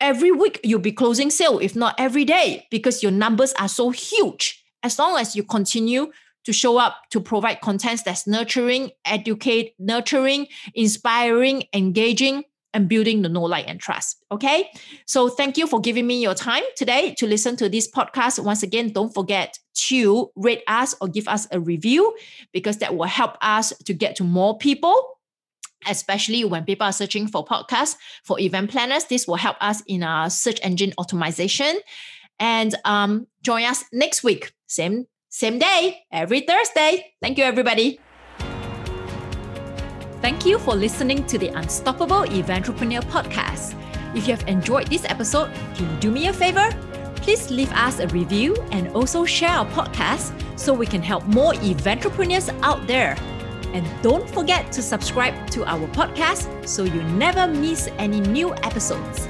every 0.00 0.32
week 0.32 0.60
you'll 0.62 0.80
be 0.80 0.92
closing 0.92 1.30
sale, 1.30 1.58
if 1.58 1.74
not 1.74 1.94
every 1.98 2.26
day, 2.26 2.66
because 2.70 3.02
your 3.02 3.12
numbers 3.12 3.54
are 3.54 3.68
so 3.68 3.88
huge. 3.90 4.62
As 4.82 4.98
long 4.98 5.18
as 5.18 5.34
you 5.34 5.42
continue 5.42 6.10
to 6.44 6.52
show 6.52 6.78
up 6.78 6.96
to 7.10 7.20
provide 7.20 7.60
contents 7.60 8.02
that's 8.02 8.26
nurturing, 8.26 8.90
educate, 9.04 9.74
nurturing, 9.78 10.46
inspiring, 10.74 11.64
engaging, 11.74 12.44
and 12.72 12.88
building 12.88 13.22
the 13.22 13.28
know, 13.28 13.42
like, 13.42 13.68
and 13.68 13.80
trust. 13.80 14.22
Okay. 14.30 14.70
So 15.06 15.28
thank 15.28 15.56
you 15.56 15.66
for 15.66 15.80
giving 15.80 16.06
me 16.06 16.22
your 16.22 16.34
time 16.34 16.62
today 16.76 17.14
to 17.18 17.26
listen 17.26 17.56
to 17.56 17.68
this 17.68 17.90
podcast. 17.90 18.42
Once 18.42 18.62
again, 18.62 18.92
don't 18.92 19.12
forget 19.12 19.58
to 19.88 20.30
rate 20.36 20.62
us 20.68 20.94
or 21.00 21.08
give 21.08 21.28
us 21.28 21.46
a 21.50 21.60
review 21.60 22.14
because 22.52 22.78
that 22.78 22.96
will 22.96 23.04
help 23.06 23.36
us 23.40 23.72
to 23.84 23.94
get 23.94 24.16
to 24.16 24.24
more 24.24 24.56
people. 24.58 25.16
Especially 25.88 26.44
when 26.44 26.64
people 26.64 26.86
are 26.86 26.92
searching 26.92 27.26
for 27.26 27.42
podcasts 27.42 27.96
for 28.22 28.38
event 28.38 28.70
planners, 28.70 29.06
this 29.06 29.26
will 29.26 29.36
help 29.36 29.56
us 29.60 29.82
in 29.86 30.02
our 30.02 30.28
search 30.28 30.60
engine 30.62 30.92
optimization. 30.98 31.74
And 32.38 32.74
um, 32.84 33.26
join 33.42 33.64
us 33.64 33.84
next 33.90 34.22
week, 34.22 34.52
same 34.66 35.06
same 35.30 35.58
day, 35.58 36.02
every 36.10 36.40
Thursday. 36.40 37.12
Thank 37.22 37.38
you, 37.38 37.44
everybody. 37.44 38.00
Thank 40.20 40.44
you 40.44 40.58
for 40.58 40.74
listening 40.74 41.24
to 41.28 41.38
the 41.38 41.48
Unstoppable 41.48 42.24
Eventrepreneur 42.24 43.02
podcast. 43.04 43.74
If 44.14 44.28
you 44.28 44.36
have 44.36 44.46
enjoyed 44.46 44.88
this 44.88 45.06
episode, 45.06 45.50
can 45.74 45.90
you 45.90 45.96
do 45.96 46.10
me 46.10 46.28
a 46.28 46.32
favor? 46.32 46.68
Please 47.16 47.50
leave 47.50 47.72
us 47.72 48.00
a 48.00 48.08
review 48.08 48.54
and 48.70 48.88
also 48.88 49.24
share 49.24 49.48
our 49.48 49.66
podcast 49.66 50.34
so 50.58 50.74
we 50.74 50.86
can 50.86 51.02
help 51.02 51.24
more 51.24 51.54
eventrepreneurs 51.54 52.54
out 52.62 52.86
there. 52.86 53.16
And 53.72 53.88
don't 54.02 54.28
forget 54.28 54.70
to 54.72 54.82
subscribe 54.82 55.48
to 55.52 55.64
our 55.64 55.86
podcast 55.88 56.68
so 56.68 56.84
you 56.84 57.02
never 57.16 57.46
miss 57.46 57.88
any 57.96 58.20
new 58.20 58.52
episodes. 58.56 59.26